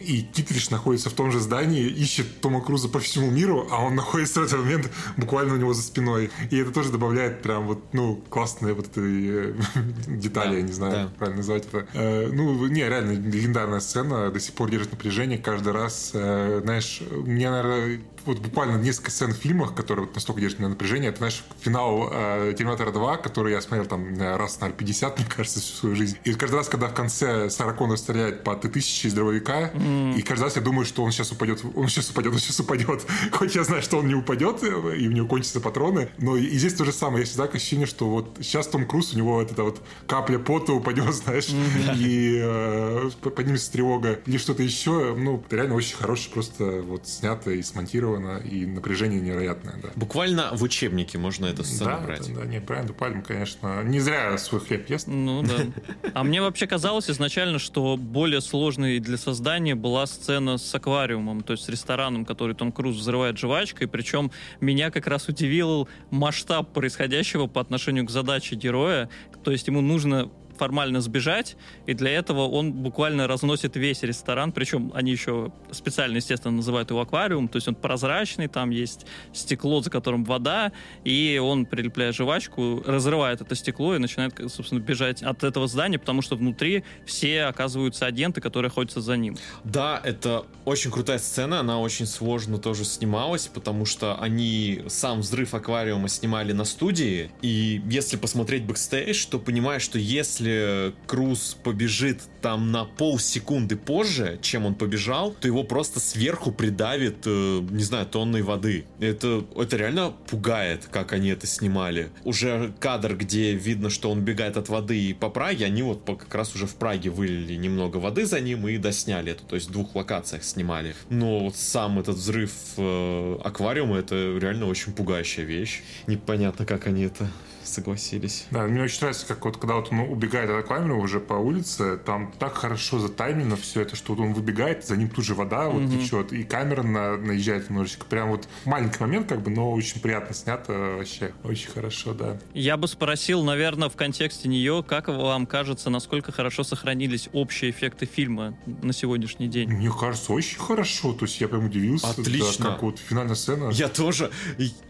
[0.01, 3.95] и Китриш находится в том же здании, ищет Тома Круза по всему миру, а он
[3.95, 6.31] находится в этот момент буквально у него за спиной.
[6.51, 9.55] И это тоже добавляет прям вот, ну, классные вот этой э,
[10.07, 11.13] детали, да, я не знаю, да.
[11.19, 11.87] правильно назвать это.
[11.95, 16.11] Э, ну, не, реально, легендарная сцена, до сих пор держит напряжение каждый раз.
[16.13, 20.71] Э, знаешь, мне, наверное, вот буквально несколько сцен в фильмах, которые вот настолько держат меня
[20.71, 21.11] напряжение.
[21.11, 25.61] Это, знаешь, финал э, Терминатора 2, который я смотрел там раз, наверное, 50, мне кажется,
[25.61, 26.19] всю свою жизнь.
[26.25, 30.19] И каждый раз, когда в конце Сара Коннор стреляет по Т-1000 из дробовика, mm.
[30.19, 33.07] и каждый раз я думаю, что он сейчас упадет, он сейчас упадет, он сейчас упадет.
[33.33, 36.75] Хоть я знаю, что он не упадет, и у него кончатся патроны, но и, здесь
[36.75, 37.21] то же самое.
[37.21, 40.73] Я всегда ощущение, что вот сейчас Том Круз, у него вот эта вот капля пота
[40.73, 41.99] упадет, знаешь, mm-hmm.
[41.99, 45.15] и э, поднимется тревога или что-то еще.
[45.17, 49.89] Ну, реально очень хороший, просто вот снято и смонтировано и напряжение невероятное, да.
[49.95, 52.35] Буквально в учебнике можно эту сцену да, брать.
[52.35, 55.07] Да, да, не, Брайан Пальм, конечно, не зря свой хлеб ест.
[55.07, 55.67] Ну да.
[56.15, 61.53] А мне вообще казалось изначально, что более сложной для создания была сцена с аквариумом, то
[61.53, 67.47] есть с рестораном, который Том Круз взрывает жвачкой, причем меня как раз удивил масштаб происходящего
[67.47, 69.09] по отношению к задаче героя,
[69.45, 74.93] то есть ему нужно формально сбежать, и для этого он буквально разносит весь ресторан, причем
[74.95, 79.91] они еще специально, естественно, называют его аквариум, то есть он прозрачный, там есть стекло, за
[79.91, 80.73] которым вода,
[81.05, 86.23] и он, прилепляя жвачку, разрывает это стекло и начинает, собственно, бежать от этого здания, потому
[86.23, 89.37] что внутри все оказываются агенты, которые охотятся за ним.
[89.65, 95.55] Да, это очень крутая сцена, она очень сложно тоже снималась, потому что они сам взрыв
[95.55, 102.21] аквариума снимали на студии, и если посмотреть бэкстейдж, то понимаешь, что если если Круз побежит
[102.41, 108.07] там на полсекунды позже, чем он побежал, то его просто сверху придавит, э, не знаю,
[108.07, 108.87] тонной воды.
[109.01, 112.11] Это, это реально пугает, как они это снимали.
[112.25, 116.35] Уже кадр, где видно, что он бегает от воды и по Праге, они вот как
[116.35, 119.73] раз уже в Праге вылили немного воды за ним и досняли это, то есть в
[119.73, 120.95] двух локациях снимали.
[121.11, 125.83] Но вот сам этот взрыв э, аквариума, это реально очень пугающая вещь.
[126.07, 127.29] Непонятно, как они это
[127.67, 128.47] согласились.
[128.51, 131.97] Да, мне очень нравится, как вот когда вот он убегает от камеры уже по улице,
[131.99, 135.69] там так хорошо затаймено все это, что вот он выбегает, за ним тут же вода
[135.69, 135.99] вот Мгм.
[136.01, 138.05] течет, и камера на, наезжает немножечко.
[138.07, 141.33] Прям вот маленький момент, как бы, но очень приятно снято вообще.
[141.45, 142.39] Очень хорошо, да.
[142.55, 148.07] Я бы спросил, наверное, в контексте нее, как вам кажется, насколько хорошо сохранились общие эффекты
[148.07, 149.69] фильма на сегодняшний день?
[149.71, 151.13] Мне кажется, очень хорошо.
[151.13, 152.65] То есть я прям удивился, да, Отлично.
[152.67, 153.71] как вот финальная сцена.
[153.71, 154.31] Я тоже,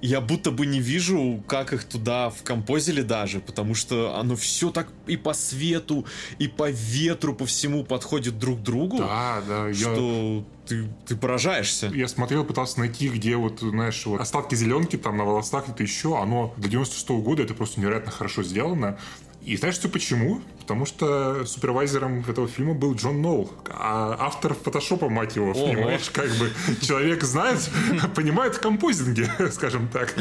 [0.02, 2.30] я будто бы не вижу, как их туда
[2.66, 6.04] вкомпозили даже, потому что оно все так и по свету,
[6.38, 9.68] и по ветру, по всему подходит друг к другу, Да, да.
[9.68, 11.86] Я, что ты, ты поражаешься.
[11.94, 16.20] я смотрел, пытался найти, где вот, знаешь, вот остатки зеленки там на волосах, где-то еще.
[16.20, 18.98] Оно до 96 года это просто невероятно хорошо сделано.
[19.46, 20.40] И знаешь, что почему?
[20.58, 25.68] Потому что супервайзером этого фильма был Джон Ноул, а автор фотошопа, мать его, Ого.
[25.68, 26.10] понимаешь?
[26.12, 26.50] Как бы
[26.84, 27.60] человек знает,
[28.16, 30.12] понимает композинге, скажем так.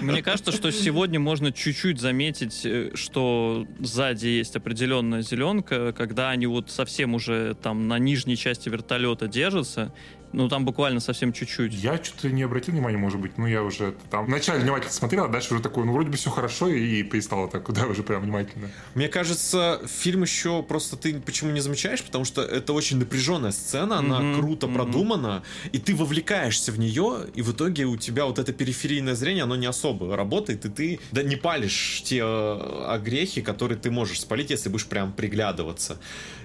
[0.00, 6.46] Мне кажется, что сегодня можно чуть-чуть заметить, э, что сзади есть определенная зеленка, когда они
[6.46, 9.94] вот совсем уже там на нижней части вертолета держатся,
[10.34, 11.72] ну там буквально совсем чуть-чуть.
[11.72, 15.28] Я что-то не обратил внимания, может быть, ну я уже там вначале внимательно смотрел, а
[15.28, 18.70] дальше уже такой, ну вроде бы все хорошо, и перестало так, да, уже прям внимательно.
[18.94, 23.98] Мне кажется, фильм еще просто ты почему не замечаешь, потому что это очень напряженная сцена,
[23.98, 24.76] она Мгм, круто мгм.
[24.76, 29.44] продумана, и ты вовлекаешься в нее, и в итоге у тебя вот это периферийное зрение,
[29.44, 34.20] оно не особо работает, и ты да, не палишь те э, огрехи, которые ты можешь
[34.20, 35.98] спалить, если будешь прям приглядываться.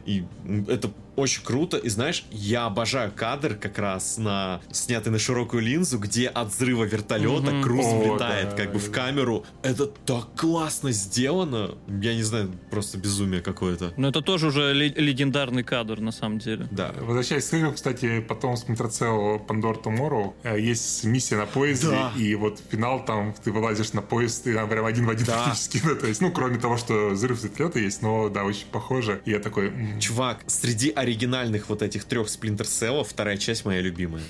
[0.10, 0.24] И
[0.68, 1.76] это очень круто.
[1.78, 6.86] И знаешь, я обожаю кадр как раз на снятый на широкую линзу, где от взрыва
[6.86, 7.62] вертолета Мгм.
[7.62, 8.56] Круз О, влетает да.
[8.56, 9.44] как бы в камеру.
[9.62, 11.76] Это так классно сделано.
[12.02, 13.94] Я не знаю, просто безумие какое-то.
[13.98, 16.68] Но это тоже уже ле- легендарный кадр на самом деле.
[16.72, 16.94] Да.
[17.02, 22.14] Возвращаясь к играм, кстати, потом с Митрацел Pandora Tomorrow есть миссия на поезде, Да.
[22.18, 25.44] и вот финал там, ты вылазишь на поезд, и там прям один в один Да.
[25.44, 29.22] практически, да, то есть, ну, кроме того, что взрыв вертолета есть, но, да, очень похоже.
[29.26, 29.70] И я такой,
[30.00, 34.24] Чувак, среди оригинальных вот этих трех Splinter Cell вторая часть моя любимая.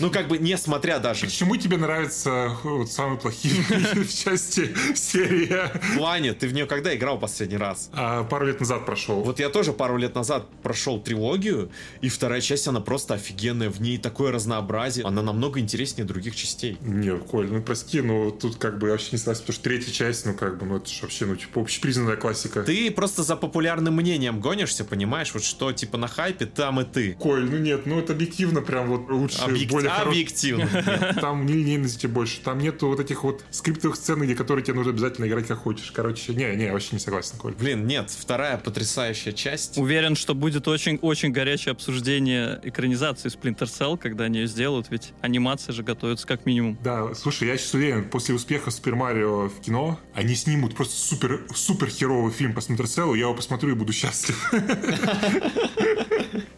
[0.00, 3.54] Ну, как бы, несмотря даже почему тебе нравятся вот самые плохие
[4.08, 5.50] части серии?
[5.94, 7.90] в плане, ты в нее когда играл последний раз?
[7.92, 9.22] А, Пару лет назад прошел.
[9.22, 13.70] Вот я тоже пару лет назад прошел трилогию, и вторая часть, она просто офигенная.
[13.70, 15.04] В ней такое разнообразие.
[15.04, 16.78] Она намного интереснее других частей.
[16.80, 20.26] Нет, Коль, ну прости, но тут как бы вообще не согласен, потому что третья часть,
[20.26, 22.62] ну как бы, ну это же вообще, ну типа общепризнанная классика.
[22.62, 25.09] Ты просто за популярным мнением гонишься, понимаешь?
[25.34, 27.12] Вот что, типа, на хайпе там и ты.
[27.14, 30.08] Коль, ну нет, ну это объективно прям вот лучше, Объек- более хороший.
[30.10, 31.14] Объективно.
[31.20, 35.26] Там нелинейности больше, там нету вот этих вот скриптовых сцен, где которые тебе нужно обязательно
[35.26, 35.90] играть как хочешь.
[35.92, 37.54] Короче, не, не, вообще не согласен, Коль.
[37.54, 39.76] Блин, нет, вторая потрясающая часть.
[39.78, 45.72] Уверен, что будет очень-очень горячее обсуждение экранизации Splinter Cell, когда они ее сделают, ведь анимация
[45.72, 46.78] же готовится как минимум.
[46.82, 51.42] Да, слушай, я сейчас уверен, после успеха Супер Марио в кино, они снимут просто супер,
[51.54, 54.52] супер херовый фильм по Спlinter Cell, я его посмотрю и буду счастлив.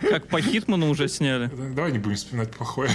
[0.08, 1.50] Как по Хитману уже сняли.
[1.74, 2.90] Давай не будем вспоминать плохое.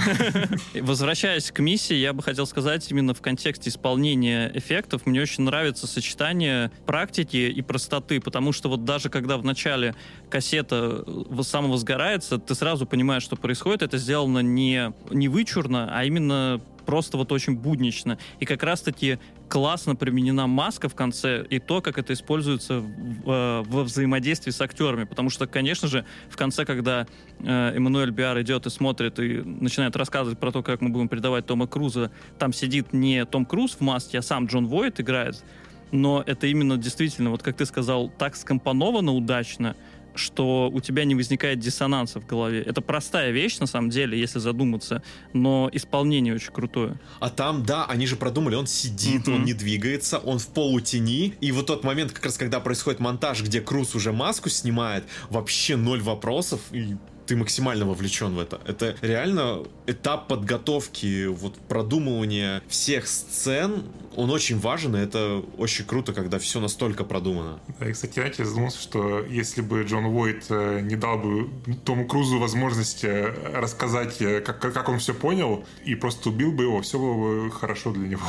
[0.74, 5.06] Возвращаясь к миссии, я бы хотел сказать именно в контексте исполнения эффектов.
[5.06, 9.94] Мне очень нравится сочетание практики и простоты, потому что вот даже когда в начале
[10.30, 13.82] кассета э, самовозгорается, ты сразу понимаешь, что происходит.
[13.82, 18.16] Это сделано не, не вычурно, а именно просто вот очень буднично.
[18.40, 19.18] И как раз-таки
[19.50, 24.58] классно применена маска в конце и то, как это используется в- э, во взаимодействии с
[24.62, 25.04] актерами.
[25.04, 27.06] Потому что, конечно же, в конце, когда
[27.40, 31.44] э, Эммануэль Биар идет и смотрит и начинает рассказывать про то, как мы будем передавать
[31.44, 35.44] Тома Круза, там сидит не Том Круз в маске, а сам Джон Войт играет.
[35.92, 39.76] Но это именно действительно, вот как ты сказал, так скомпоновано удачно,
[40.18, 42.60] что у тебя не возникает диссонанса в голове.
[42.62, 45.02] Это простая вещь, на самом деле, если задуматься,
[45.32, 46.98] но исполнение очень крутое.
[47.20, 49.36] А там, да, они же продумали, он сидит, Мгм.
[49.36, 51.34] он не двигается, он в полутени.
[51.40, 55.76] И вот тот момент, как раз когда происходит монтаж, где Круз уже маску снимает, вообще
[55.76, 56.96] ноль вопросов, и
[57.26, 58.58] ты максимально вовлечен в это.
[58.66, 63.84] Это реально этап подготовки, вот продумывания всех сцен,
[64.18, 67.60] он очень важен, и это очень круто, когда все настолько продумано.
[67.78, 71.48] Да, и, кстати, знаете, я задумался, что если бы Джон Уойт э, не дал бы
[71.84, 76.64] Тому Крузу возможность э, рассказать, э, как, как он все понял, и просто убил бы
[76.64, 78.26] его, все было бы хорошо для него.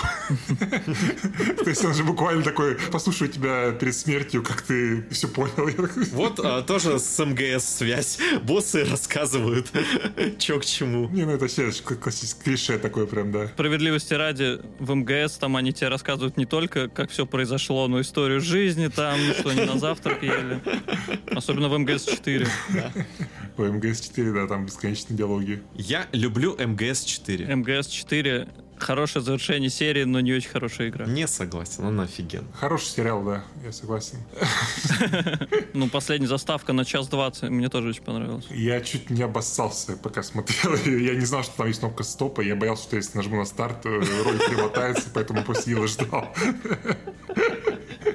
[1.63, 5.71] То есть он же буквально такой, послушаю тебя перед смертью, как ты все понял.
[6.11, 8.19] Вот а, тоже с МГС связь.
[8.43, 9.71] Боссы рассказывают,
[10.37, 11.09] что к чему.
[11.09, 13.47] Не, ну это вообще классическое клише такое прям, да.
[13.47, 18.41] Справедливости ради, в МГС там они тебе рассказывают не только, как все произошло, но историю
[18.41, 20.59] жизни там, что они на завтрак ели.
[21.31, 22.47] Особенно в МГС-4.
[23.57, 25.61] Ой, МГС-4, да, там бесконечные диалоги.
[25.75, 27.45] Я люблю МГС 4.
[27.45, 28.49] МГС-4
[28.79, 31.05] Хорошее завершение серии, но не очень хорошая игра.
[31.05, 32.47] Не согласен, она офигенна.
[32.53, 34.17] Хороший сериал, да, я согласен.
[35.73, 38.45] Ну, последняя заставка на час двадцать мне тоже очень понравилась.
[38.49, 40.75] Я чуть не обоссался, пока смотрел.
[40.85, 42.41] Я не знал, что там есть кнопка стопа.
[42.41, 46.33] Я боялся, что если нажму на старт, э, ролик перемотается, поэтому посидел и ждал.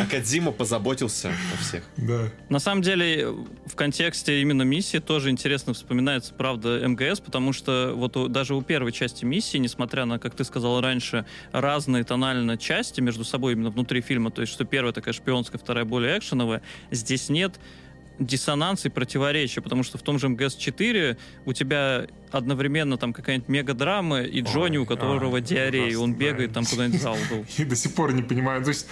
[0.00, 1.84] А Кадзима позаботился о всех.
[1.96, 2.28] Да.
[2.48, 3.28] На самом деле,
[3.66, 8.62] в контексте именно миссии тоже интересно вспоминается, правда, МГС, потому что вот у- даже у
[8.62, 13.70] первой части миссии, несмотря на, как ты сказал раньше, разные тонально части между собой именно
[13.70, 17.58] внутри фильма, то есть что первая такая шпионская, вторая более экшеновая, здесь нет
[18.18, 24.22] диссонанс и противоречия, потому что в том же МГС-4 у тебя одновременно там какая-нибудь мегадрама
[24.22, 26.18] и Джонни, у которого ой, диарея, и он ужасно, да.
[26.18, 27.16] бегает там куда-нибудь в зал.
[27.30, 27.44] был.
[27.58, 28.62] И до сих пор не понимаю.
[28.62, 28.86] То есть,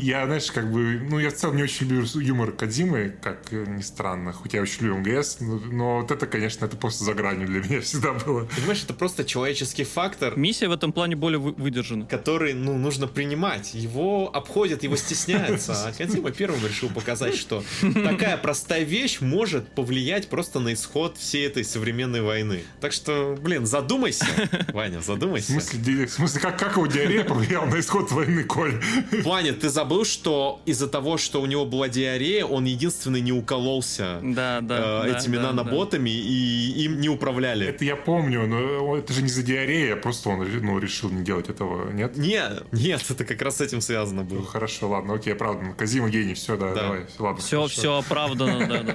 [0.00, 1.00] я, знаешь, как бы...
[1.08, 4.32] Ну, я в целом не очень люблю юмор Кадзимы, как ни странно.
[4.32, 5.38] Хотя я очень люблю МГС.
[5.40, 8.48] Но, но вот это, конечно, это просто за гранью для меня всегда было.
[8.56, 12.06] Понимаешь, это просто человеческий фактор, Миссия в этом плане более вы- выдержана.
[12.06, 13.74] который, ну, нужно принимать.
[13.74, 15.72] Его обходят, его стесняются.
[15.88, 17.62] А Кадзима первым решил показать, что
[18.04, 22.62] такая простая вещь может повлиять просто на исход всей этой современной войны.
[22.80, 24.24] Так что, блин, задумайся,
[24.72, 25.52] Ваня, В задумайся.
[25.52, 28.80] смысле, ди- в смысле как, как его диарея повлияла на исход войны, Коль?
[29.22, 34.20] Ваня, ты забыл, что из-за того, что у него была диарея, он единственный не укололся
[34.22, 35.04] Да, да.
[35.06, 37.66] э, да, этими да, наноботами, и им не управляли.
[37.66, 41.48] Это я помню, но это же не за диарея, просто он ну, решил не делать
[41.50, 42.16] этого, нет?
[42.16, 44.46] Нет, нет, это как раз с этим связано Ну, было.
[44.46, 45.74] хорошо, ладно, окей, правда.
[45.76, 46.82] Казима гений, все, да, Да.
[46.82, 47.40] давай, ладно.
[47.40, 47.74] Все, хорошо.
[47.80, 48.94] все оправдано, да, да,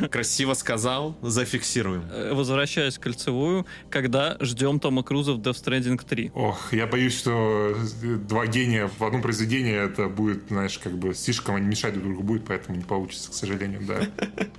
[0.00, 0.08] да.
[0.08, 2.04] Красиво сказал, зафиксируем.
[2.12, 2.32] Э,
[2.74, 6.32] Возвращаясь в кольцевую, когда ждем Тома Круза в Death Stranding 3.
[6.34, 7.72] Ох, я боюсь, что
[8.02, 12.22] два гения в одном произведении это будет, знаешь, как бы слишком они мешать друг другу
[12.24, 14.00] будет, поэтому не получится, к сожалению, да.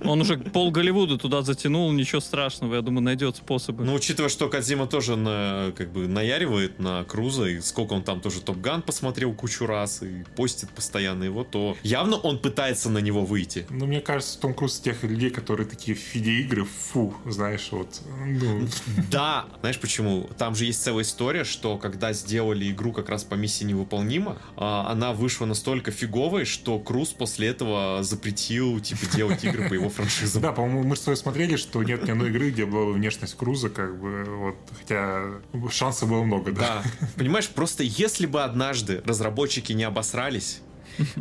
[0.00, 3.84] Он уже пол Голливуда туда затянул, ничего страшного, я думаю, найдет способы.
[3.84, 8.22] Но учитывая, что Кадзима тоже на, как бы наяривает на Круза, и сколько он там
[8.22, 12.98] тоже Топ Ган посмотрел кучу раз, и постит постоянно его, то явно он пытается на
[12.98, 13.66] него выйти.
[13.68, 18.00] Но мне кажется, Том Круз из тех людей, которые такие в видеоигры, фу, знаешь, вот,
[18.26, 18.68] ну,
[19.10, 20.28] Да, знаешь почему?
[20.38, 24.90] Там же есть целая история, что когда сделали игру как раз по миссии невыполнима, а,
[24.90, 30.42] она вышла настолько фиговой, что Круз после этого запретил, типа, делать игры по его франшизам.
[30.42, 33.36] Да, по-моему, мы с тобой смотрели, что нет ни одной игры, где была бы внешность
[33.36, 35.22] Круза, как бы, вот, хотя
[35.70, 36.82] шансов было много, да.
[36.82, 37.08] Да.
[37.16, 40.60] Понимаешь, просто если бы однажды разработчики не обосрались,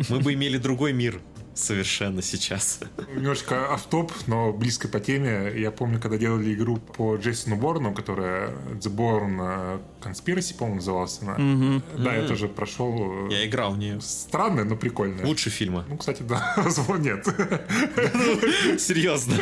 [0.10, 1.22] мы бы имели другой мир
[1.56, 2.80] совершенно сейчас.
[3.16, 5.52] Немножко автоп, но близко по теме.
[5.56, 11.20] Я помню, когда делали игру по Джейсону Борну, которая The Bourne э, Conspiracy, по-моему, называлась
[11.22, 11.36] она.
[11.38, 11.84] Мгм.
[11.98, 13.28] Да, я тоже прошел.
[13.30, 14.00] Я играл в нее.
[14.02, 15.26] Странная, но прикольная.
[15.26, 15.86] Лучше фильма.
[15.90, 17.26] Ну, кстати, да, возможно, нет.
[18.80, 19.36] Серьезно.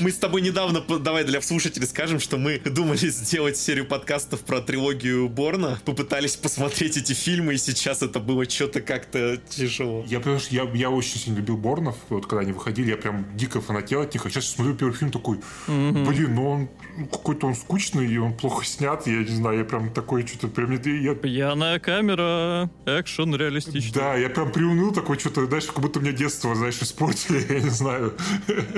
[0.00, 4.60] Мы с тобой недавно, давай для слушателей скажем, что мы думали сделать серию подкастов про
[4.60, 10.04] трилогию Борна, попытались посмотреть эти фильмы, и сейчас это было что-то как-то тяжело.
[10.06, 11.96] Я, потому что я, я очень сильно любил Борнов.
[12.08, 14.24] Вот когда они выходили, я прям дико фанател от них.
[14.24, 16.68] А сейчас смотрю первый фильм такой, блин, ну он
[17.00, 19.06] ну, какой-то он скучный, и он плохо снят.
[19.06, 20.70] Я не знаю, я прям такой что-то прям...
[20.70, 23.92] Я, Пьяная камера, экшен реалистичный.
[23.92, 27.70] да, я прям приуныл такой, что-то, знаешь, как будто мне детство, знаешь, испортили, я не
[27.70, 28.12] знаю.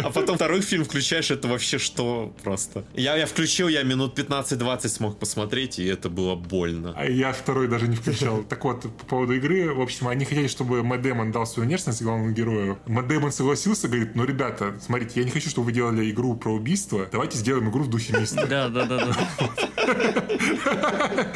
[0.02, 2.84] А потом второй фильм включаешь, это вообще что просто?
[2.94, 6.94] Я, я включил, я минут 15-20 смог посмотреть, и это было больно.
[6.96, 8.44] А я второй даже не включал.
[8.52, 12.32] Так вот, по поводу игры, в общем, они хотели, чтобы Мэтт дал свою внешность главному
[12.32, 12.78] герою.
[12.86, 17.08] Мэтт согласился, говорит, ну, ребята, смотрите, я не хочу, чтобы вы делали игру про убийство,
[17.10, 18.46] давайте сделаем игру в духе мистера.
[18.46, 19.12] Да, да, да, да.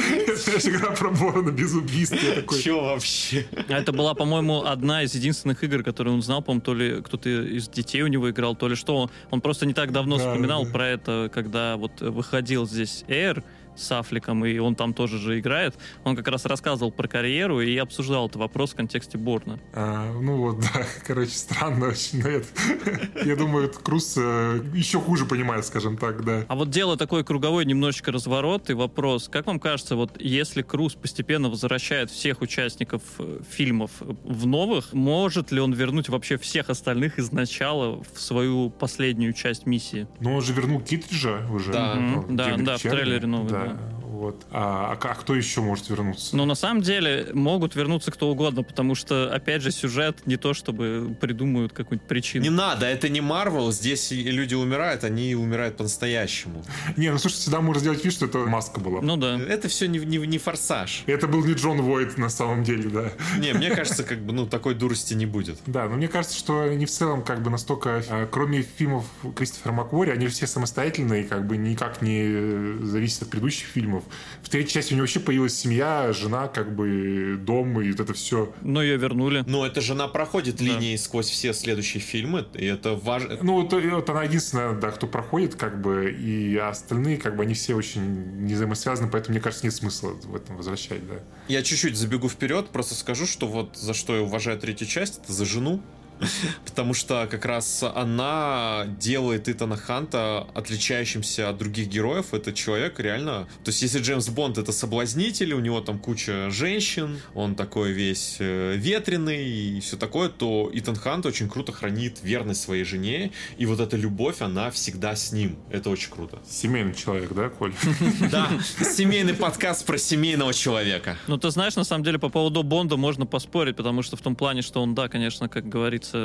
[0.07, 2.19] Это же игра про Борна без убийства.
[2.63, 3.47] Че вообще?
[3.69, 7.29] А Это была, по-моему, одна из единственных игр, которые он знал, по-моему, то ли кто-то
[7.29, 9.11] из детей у него играл, то ли что.
[9.31, 13.43] Он просто не так давно Да, вспоминал про это, когда вот выходил здесь Air
[13.77, 15.75] с Афликом, и он там тоже же играет.
[16.05, 19.59] Он как раз рассказывал про карьеру и обсуждал этот вопрос в контексте Борна.
[19.73, 22.23] А, ну вот, да, короче, странно очень.
[22.23, 22.47] но это-
[23.25, 26.45] Я думаю, Круз э, еще хуже понимает, скажем так, да.
[26.49, 29.29] А вот дело такой круговой немножечко разворот и вопрос.
[29.29, 35.53] Как вам кажется, вот если Круз постепенно возвращает всех участников э, фильмов в новых, может
[35.53, 40.07] ли он вернуть вообще всех остальных из начала в свою последнюю часть миссии?
[40.21, 41.73] Но он же вернул Китриджа уже.
[41.73, 41.95] Да.
[41.95, 42.25] ну.
[42.29, 43.66] Да, да, в трейлере новый, да.
[43.67, 44.47] Uh, Вот.
[44.51, 46.35] А, а, а кто еще может вернуться?
[46.35, 50.55] Ну, на самом деле, могут вернуться кто угодно, потому что, опять же, сюжет не то,
[50.55, 52.43] чтобы придумают какую-нибудь причину.
[52.43, 56.65] Не надо, это не Марвел, здесь люди умирают, они умирают по-настоящему.
[56.97, 59.03] Не, ну слушай, всегда можно сделать вид, что это маска была.
[59.03, 59.39] Ну да.
[59.39, 61.03] Это все не, не, не форсаж.
[61.07, 63.13] Это был не Джон Войт на самом деле, да.
[63.39, 65.59] Не, мне кажется, как бы, ну, такой дурости не будет.
[65.67, 69.05] Да, но мне кажется, что они в целом как бы настолько, а, кроме фильмов
[69.37, 74.06] Кристофера Маквори, они все самостоятельные, как бы никак не зависят от предыдущих фильмов.
[74.43, 78.15] В третьей части у него вообще появилась семья, жена, как бы дом и вот это
[78.15, 78.53] все.
[78.63, 79.45] Но ее вернули.
[79.47, 80.65] Но эта жена проходит Да.
[80.65, 83.39] линией сквозь все следующие фильмы, и это важно.
[83.43, 87.55] Ну, вот, вот она единственная, да, кто проходит, как бы, и остальные, как бы, они
[87.55, 88.03] все очень
[88.45, 91.15] не взаимосвязаны, поэтому, мне кажется, нет смысла в этом возвращать, да.
[91.49, 95.33] Я чуть-чуть забегу вперед, просто скажу, что вот за что я уважаю третью часть, это
[95.33, 95.83] за жену.
[96.65, 102.33] Потому что как раз она делает Итана Ханта отличающимся от других героев.
[102.33, 103.49] Это человек реально...
[103.65, 108.37] То есть если Джеймс Бонд это соблазнитель, у него там куча женщин, он такой весь
[108.39, 113.33] э, ветреный и все такое, то Итан Хант очень круто хранит верность своей жене.
[113.59, 115.57] И вот эта любовь, она всегда с ним.
[115.71, 116.39] Это очень круто.
[116.49, 117.73] Семейный человек, да, Коль?
[118.31, 118.51] Да,
[118.83, 121.17] семейный подкаст про семейного человека.
[121.27, 124.37] Ну, ты знаешь, на самом деле, по поводу Бонда можно поспорить, потому что в том
[124.37, 125.69] плане, что он, да, конечно, как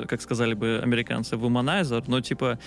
[0.08, 2.58] как сказали бы американцы, вуманайзер, но, типа,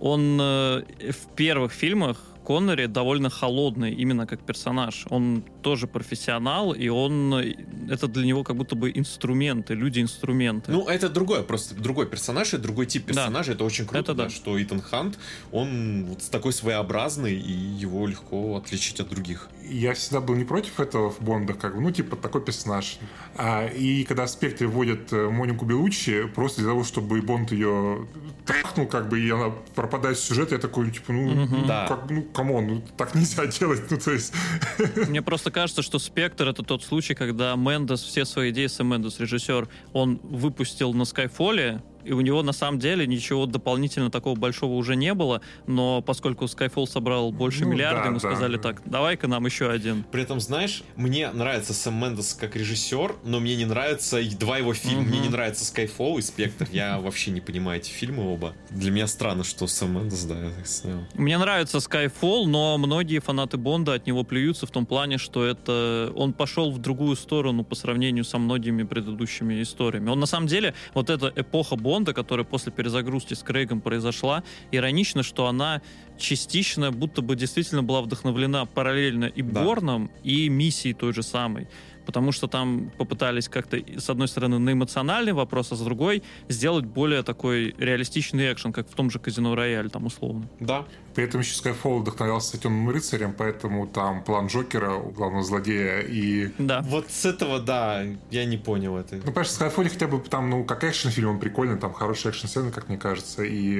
[0.00, 5.04] он э, в первых фильмах Коннери довольно холодный именно как персонаж.
[5.10, 7.34] Он тоже профессионал, и он...
[7.34, 7.54] э,
[7.90, 10.72] Это для него как будто бы инструменты, люди-инструменты.
[10.72, 13.12] Ну, это другой, просто другой персонаж и другой тип Да.
[13.12, 13.52] персонажа.
[13.52, 14.30] Это очень круто, Это да, да.
[14.30, 15.18] что Итан Хант,
[15.52, 19.48] он вот такой своеобразный, и его легко отличить от других.
[19.70, 22.98] Я всегда был не против этого в Бондах, как бы, ну, типа, такой персонаж.
[23.36, 28.06] А, и когда в спектре вводят э, Монику Белуччи, просто для того, чтобы Бонд ее
[28.46, 31.86] трахнул, как бы, и она пропадает в сюжет, я такой, типа, ну, ну, Да.
[31.86, 34.34] как, ну, come on, ну, так нельзя делать, ну, то есть...
[35.08, 39.20] Мне просто кажется, что «Спектр»— это тот случай, когда Мендес, все свои идеи Сэм Мендес,
[39.20, 44.36] режиссер, он выпустил на Skyfall е, и у него на самом деле ничего дополнительно такого
[44.38, 48.30] большого уже не было, но поскольку Skyfall собрал больше Ну миллиарда, да, ему да.
[48.30, 50.04] сказали так, давай-ка нам еще один.
[50.10, 54.58] При этом, знаешь, мне нравится Сэм Мендес как режиссер, но мне не нравится и два
[54.58, 55.02] его фильма.
[55.02, 55.10] Мгм.
[55.10, 56.66] Мне не нравится Skyfall и Спектр.
[56.72, 58.54] Я вообще не понимаю эти фильмы оба.
[58.70, 61.00] Для меня странно, что Сэм Мендес, да, я так снял.
[61.14, 66.12] Мне нравится Skyfall, но многие фанаты Бонда от него плюются в том плане, что это
[66.14, 70.08] он пошел в другую сторону по сравнению со многими предыдущими историями.
[70.10, 75.22] Он на самом деле, вот эта эпоха Бонда, которая после перезагрузки с Крейгом произошла, иронично,
[75.22, 75.82] что она
[76.18, 79.64] частично будто бы действительно была вдохновлена параллельно и Да.
[79.64, 81.66] Борном, и миссией той же самой.
[82.06, 86.84] Потому что там попытались как-то, с одной стороны, на эмоциональный вопрос, а с другой сделать
[86.84, 90.48] более такой реалистичный экшен, как в том же Казино Рояль, там условно.
[90.60, 90.84] Да.
[91.14, 96.52] При этом еще Skyfall вдохновлялся Темным рыцарем, поэтому там план Джокера у главного злодея и...
[96.58, 96.82] Да.
[96.82, 99.16] Вот с этого, да, я не понял это.
[99.16, 102.70] Ну, понимаешь, в Skyfall хотя бы там, ну, как экшн-фильм, он прикольный, там хорошие экшн-сцены,
[102.70, 103.76] как мне кажется, и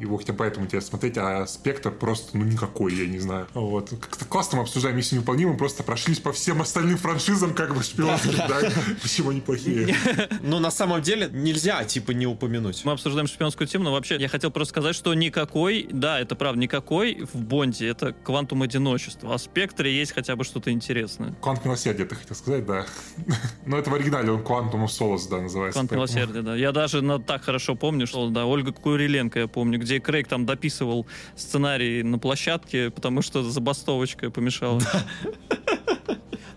[0.00, 3.46] его хотя бы поэтому тебе смотреть, а Спектр просто, ну, никакой, я не знаю.
[3.54, 3.90] Вот.
[3.90, 8.32] Как-то классно мы обсуждаем «Миссию невыполнимую», просто прошлись по всем остальным франшизам, как бы, шпионским,
[8.36, 8.60] да,
[9.02, 9.94] почему они плохие.
[10.42, 12.84] Но на самом деле нельзя, типа, не упомянуть.
[12.84, 16.60] Мы обсуждаем шпионскую тему, но вообще я хотел просто сказать, что никакой, да, это правда,
[16.70, 21.34] никакой в Бонде это квантум одиночества, а в Спектре есть хотя бы что-то интересное.
[21.40, 22.86] Квант милосердия, ты хотел сказать, да.
[23.66, 25.78] Но это в оригинале он Quantum of Solace, да, называется.
[25.80, 26.54] Квант поэтому- милосердия, да.
[26.54, 30.46] Я даже на, так хорошо помню, что, да, Ольга Куриленко, я помню, где Крейг там
[30.46, 34.80] дописывал сценарий на площадке, потому что забастовочка помешала.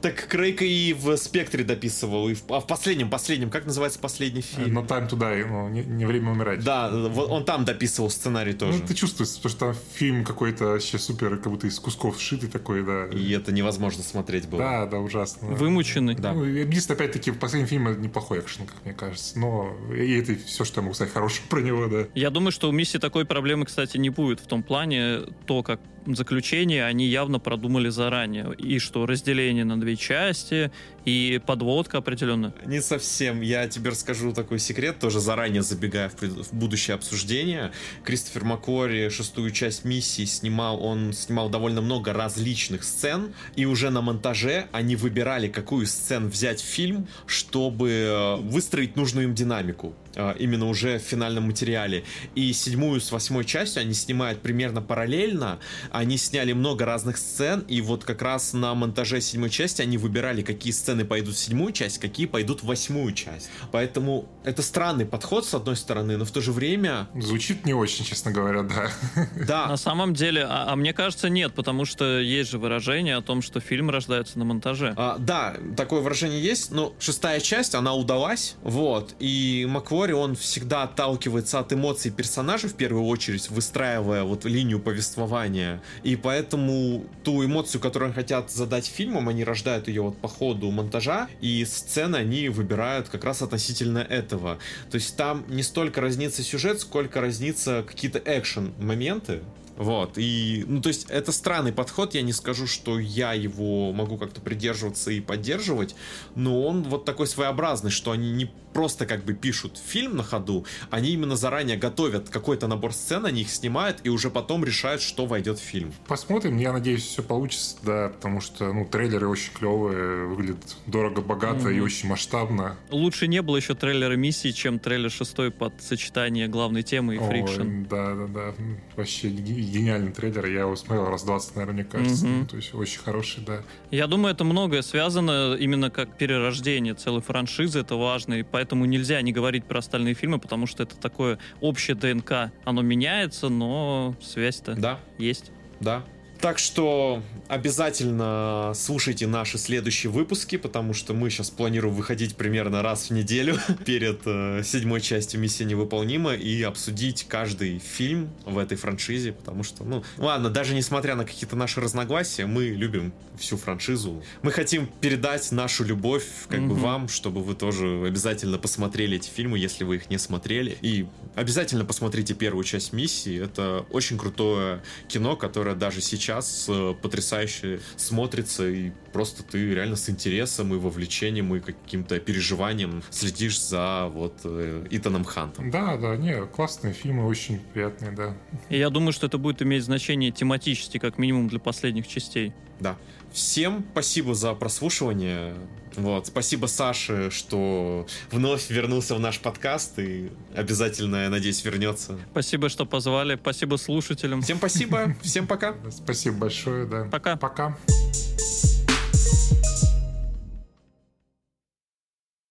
[0.03, 4.41] Так Крейг и в Спектре дописывал, и в, а в последнем, последнем, как называется последний
[4.41, 4.73] фильм?
[4.73, 6.61] Но Time to Die, ну, не, не время умирать.
[6.61, 8.79] Да, вот он там дописывал сценарий тоже.
[8.79, 12.49] Ну, ты чувствуешь, потому что там фильм какой-то вообще супер, как будто из кусков сшитый
[12.49, 13.05] такой, да.
[13.17, 14.59] И это невозможно смотреть было.
[14.59, 15.47] Да, да, ужасно.
[15.47, 16.15] Вымученный.
[16.15, 16.33] Да.
[16.33, 19.39] Ну, единственное, опять-таки, в последнем фильме неплохой экшен, как мне кажется.
[19.39, 22.07] Но и это все, что я могу сказать хорошего про него, да.
[22.13, 24.41] Я думаю, что у миссии такой проблемы, кстати, не будет.
[24.41, 28.53] В том плане, то, как заключение они явно продумали заранее.
[28.57, 30.71] И что разделение на две части,
[31.05, 32.53] и подводка определенная.
[32.65, 33.41] Не совсем.
[33.41, 37.71] Я тебе расскажу такой секрет, тоже заранее забегая в, в будущее обсуждение.
[38.03, 44.01] Кристофер Маккори шестую часть миссии снимал, он снимал довольно много различных сцен, и уже на
[44.01, 50.67] монтаже они выбирали, какую сцену взять в фильм, чтобы э, выстроить нужную им динамику именно
[50.67, 52.03] уже в финальном материале.
[52.35, 55.59] И седьмую с восьмой частью они снимают примерно параллельно,
[55.91, 60.41] они сняли много разных сцен, и вот как раз на монтаже седьмой части они выбирали,
[60.41, 63.49] какие сцены пойдут в седьмую часть, какие пойдут в восьмую часть.
[63.71, 67.07] Поэтому это странный подход, с одной стороны, но в то же время...
[67.15, 68.89] Звучит не очень, честно говоря, да.
[69.47, 69.67] Да.
[69.67, 73.41] На самом деле, а, а мне кажется, нет, потому что есть же выражение о том,
[73.41, 74.93] что фильм рождается на монтаже.
[74.97, 79.67] А, да, такое выражение есть, но шестая часть, она удалась, вот, и
[80.03, 86.17] Маквори, он всегда отталкивается от эмоций персонажа в первую очередь, выстраивая вот линию повествования, и
[86.17, 91.29] поэтому ту эмоцию, которую они хотят задать фильмом, они рождают ее вот по ходу монтажа,
[91.39, 94.57] и сцены они выбирают как раз относительно этого.
[94.91, 99.39] То есть там не столько разнится сюжет, сколько разнится какие-то экшен моменты,
[99.77, 104.17] вот, и, ну, то есть, это странный подход, я не скажу, что я его могу
[104.17, 105.95] как-то придерживаться и поддерживать,
[106.35, 110.65] но он вот такой своеобразный, что они не просто как бы пишут фильм на ходу,
[110.89, 115.25] они именно заранее готовят какой-то набор сцен, они их снимают и уже потом решают, что
[115.25, 115.93] войдет в фильм.
[116.07, 121.77] Посмотрим, я надеюсь, все получится, да, потому что, ну, трейлеры очень клевые, выглядят дорого-богато mm-hmm.
[121.77, 122.77] и очень масштабно.
[122.89, 127.83] Лучше не было еще трейлера миссии, чем трейлер шестой под сочетание главной темы и фрикшн.
[127.89, 128.53] Да, да, да,
[128.95, 129.29] вообще
[129.65, 133.43] гениальный трейлер, я его смотрел раз 20, наверное, мне кажется, ну, то есть очень хороший,
[133.45, 133.61] да.
[133.91, 139.21] Я думаю, это многое связано именно как перерождение целой франшизы, это важно, и поэтому нельзя
[139.21, 142.51] не говорить про остальные фильмы, потому что это такое общее ДНК.
[142.65, 144.99] Оно меняется, но связь-то да.
[145.17, 145.51] есть.
[145.79, 146.03] Да,
[146.43, 153.09] так что обязательно слушайте наши следующие выпуски, потому что мы сейчас планируем выходить примерно раз
[153.09, 159.31] в неделю перед э, седьмой частью «Миссия невыполнима» и обсудить каждый фильм в этой франшизе,
[159.31, 164.21] потому что, ну, ладно, даже несмотря на какие-то наши разногласия, мы любим всю франшизу.
[164.41, 166.67] Мы хотим передать нашу любовь как mm-hmm.
[166.67, 170.77] бы вам, чтобы вы тоже обязательно посмотрели эти фильмы, если вы их не смотрели.
[170.81, 171.05] И
[171.35, 173.41] обязательно посмотрите первую часть «Миссии».
[173.43, 180.09] Это очень крутое кино, которое даже сейчас э, потрясающе смотрится, и просто ты реально с
[180.09, 185.71] интересом и вовлечением и каким-то переживанием следишь за вот э, Итаном Хантом.
[185.71, 188.35] Да, да, не, классные фильмы, очень приятные, да.
[188.69, 192.53] И я думаю, что это будет иметь значение тематически, как минимум для последних частей.
[192.79, 192.97] Да.
[193.33, 195.55] Всем спасибо за прослушивание.
[195.95, 202.17] Вот, спасибо Саше, что вновь вернулся в наш подкаст и обязательно, я надеюсь, вернется.
[202.31, 203.35] Спасибо, что позвали.
[203.35, 204.41] Спасибо слушателям.
[204.41, 205.15] Всем спасибо.
[205.21, 205.75] Всем пока.
[205.91, 207.05] Спасибо большое, да.
[207.11, 207.35] Пока.
[207.35, 207.77] Пока.